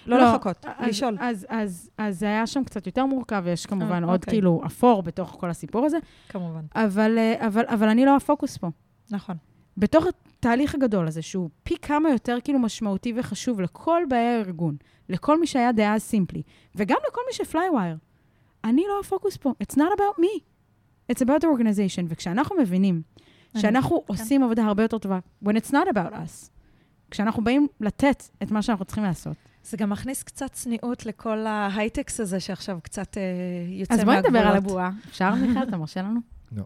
[0.05, 1.17] לא, לחכות, אז, לשאול.
[1.19, 4.33] אז, אז, אז זה היה שם קצת יותר מורכב, ויש כמובן אה, עוד אוקיי.
[4.33, 5.97] כאילו אפור בתוך כל הסיפור הזה,
[6.29, 6.65] כמובן.
[6.75, 8.67] אבל, אה, אבל, אבל אני לא הפוקוס פה.
[9.11, 9.35] נכון.
[9.77, 14.75] בתוך התהליך הגדול הזה, שהוא פי כמה יותר כאילו משמעותי וחשוב לכל באי הארגון,
[15.09, 16.41] לכל מי שהיה דאז Simplee,
[16.75, 17.97] וגם לכל מי ש Flywire,
[18.63, 19.53] אני לא הפוקוס פה.
[19.63, 20.41] It's not about me.
[21.11, 22.05] It's about the organization.
[22.09, 23.01] וכשאנחנו מבינים
[23.57, 24.13] שאנחנו כן.
[24.13, 26.49] עושים עבודה הרבה יותר טובה, when it's not about us,
[27.11, 29.37] כשאנחנו באים לתת את מה שאנחנו צריכים לעשות.
[29.63, 33.23] זה גם מכניס קצת צניעות לכל ההייטקס הזה שעכשיו קצת אה,
[33.67, 34.35] יוצא אז בואי מהגבולות.
[34.35, 34.91] נדבר על הבועה.
[35.09, 35.63] אפשר, מיכאל?
[35.63, 36.19] אתה מרשה לנו?
[36.51, 36.63] לא.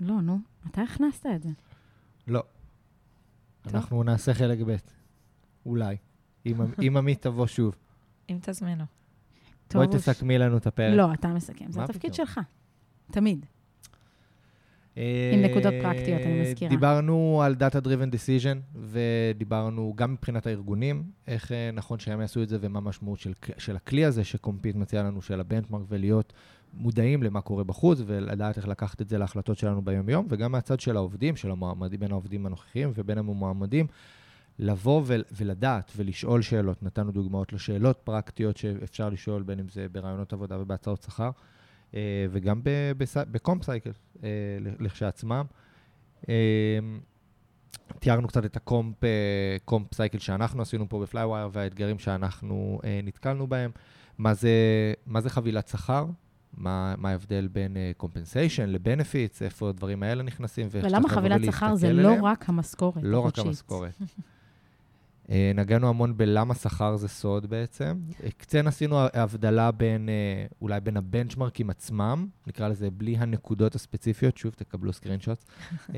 [0.00, 0.38] לא, נו.
[0.66, 1.48] מתי הכנסת את זה?
[2.28, 2.42] לא.
[3.62, 3.74] טוב.
[3.74, 4.76] אנחנו נעשה חלק ב',
[5.66, 5.96] אולי.
[6.46, 7.74] אם עמית תבוא שוב.
[8.30, 8.84] אם תזמינו.
[9.74, 10.96] בואי תסכמי לנו את הפרק.
[10.96, 11.72] לא, אתה מסכם.
[11.72, 12.14] זה התפקיד?
[12.14, 12.40] שלך.
[13.12, 13.46] תמיד.
[14.98, 16.70] אה, עם נקודות פרקטיות, אני מזכירה.
[16.70, 22.48] דיברנו על Data Driven Decision, ודיברנו גם מבחינת הארגונים, איך אה, נכון שהם יעשו את
[22.48, 26.32] זה, ומה המשמעות של, של הכלי הזה שקומפיט מציע לנו, של הבנצ'מרק, ולהיות
[26.74, 30.96] מודעים למה קורה בחוץ, ולדעת איך לקחת את זה להחלטות שלנו ביום-יום, וגם מהצד של
[30.96, 33.86] העובדים, של המועמדים, בין העובדים הנוכחיים ובין המועמדים,
[34.58, 36.82] לבוא ול, ולדעת ולשאול שאלות.
[36.82, 41.30] נתנו דוגמאות לשאלות פרקטיות שאפשר לשאול, בין אם זה בראיונות עבודה ובהצעות שכר, אה,
[42.30, 42.60] וגם
[43.30, 43.90] בקומפ סייקל
[44.22, 44.28] אה,
[44.80, 45.44] לכשעצמם.
[46.28, 46.78] אה,
[47.98, 52.80] תיארנו קצת את ה comp אה, comp cycle שאנחנו עשינו פה ב Flywire והאתגרים שאנחנו
[52.84, 53.70] אה, נתקלנו בהם.
[54.18, 54.50] מה זה,
[55.06, 56.06] מה זה חבילת שכר?
[56.54, 61.92] מה, מה ההבדל בין compensation ל benefits, איפה הדברים האלה נכנסים, ולמה חבילת שכר זה
[61.92, 62.14] לא.
[62.22, 63.38] רק המשכורת לא רק.
[63.38, 63.98] המשכורת.
[65.30, 68.00] אה, נגענו המון בלמה שכר זה סוד בעצם.
[68.24, 74.36] אה, קצת עשינו הבדלה בין, אה, אולי בין הבנצ'מרקים עצמם, נקרא לזה בלי הנקודות הספציפיות,
[74.36, 75.44] שוב, תקבלו סקרין שוט.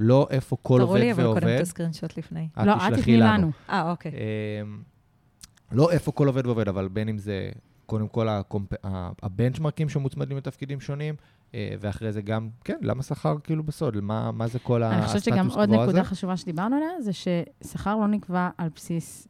[0.00, 1.54] לא איפה כל תראו עובד לי אבל קודם ועובד.
[1.56, 2.48] את הסקרינשוט לפני.
[2.60, 3.50] את לא, אל תשלחי תתני לנו.
[3.70, 4.12] אה, אוקיי.
[5.72, 7.48] לא איפה כל עובד ועובד, אבל בין אם זה,
[7.86, 8.86] קודם כל, הקומפ-
[9.22, 11.14] הבנצ'מרקים שמוצמדים לתפקידים שונים,
[11.80, 14.00] ואחרי זה גם, כן, למה שכר כאילו בסוד?
[14.00, 15.86] מה, מה זה כל אני חושבת שגם הסטטוס עוד קוו הזה?
[15.92, 19.28] נקודה חשובה שדיברנו עליה, זה ששכר לא נקבע על בסיס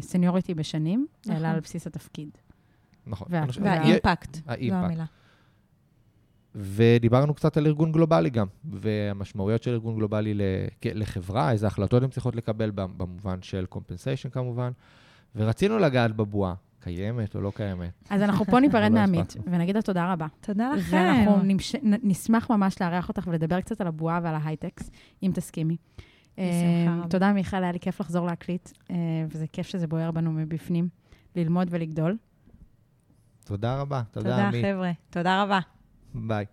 [0.00, 1.46] seniority בשנים, אלא נכון.
[1.46, 2.28] על בסיס התפקיד.
[3.06, 3.26] נכון.
[3.30, 4.84] וה- וה impact, זו ה impact.
[4.84, 5.04] המילה.
[6.54, 10.34] ודיברנו קצת על ארגון גלובלי גם, והמשמעויות של ארגון גלובלי
[10.84, 14.70] לחברה, איזה החלטות הן צריכות לקבל במ- במובן של compensation כמובן,
[15.36, 16.54] ורצינו לגעת בבועה,
[16.84, 17.90] קיימת או לא קיימת.
[18.10, 19.36] אז אנחנו פה ניפרד לא מעמית.
[19.46, 20.26] ונגיד לה תודה רבה.
[20.40, 20.96] תודה לכם.
[20.96, 21.74] ואנחנו נמש...
[21.74, 24.90] נ- נשמח ממש לארח אותך ולדבר קצת על הבועה ועל ההייטקס,
[25.22, 25.76] אם תסכימי.
[26.32, 27.08] בשמחה אה.
[27.10, 28.96] תודה, מיכל, היה לי כיף לחזור להקליט, אה,
[29.28, 30.88] וזה כיף שזה בוער בנו מבפנים,
[31.36, 32.16] ללמוד ולגדול.
[33.44, 34.02] תודה רבה.
[34.10, 34.64] תודה, תודה, עמית.
[34.64, 34.92] חבר'ה.
[35.10, 35.58] תודה רבה.
[36.14, 36.44] ביי.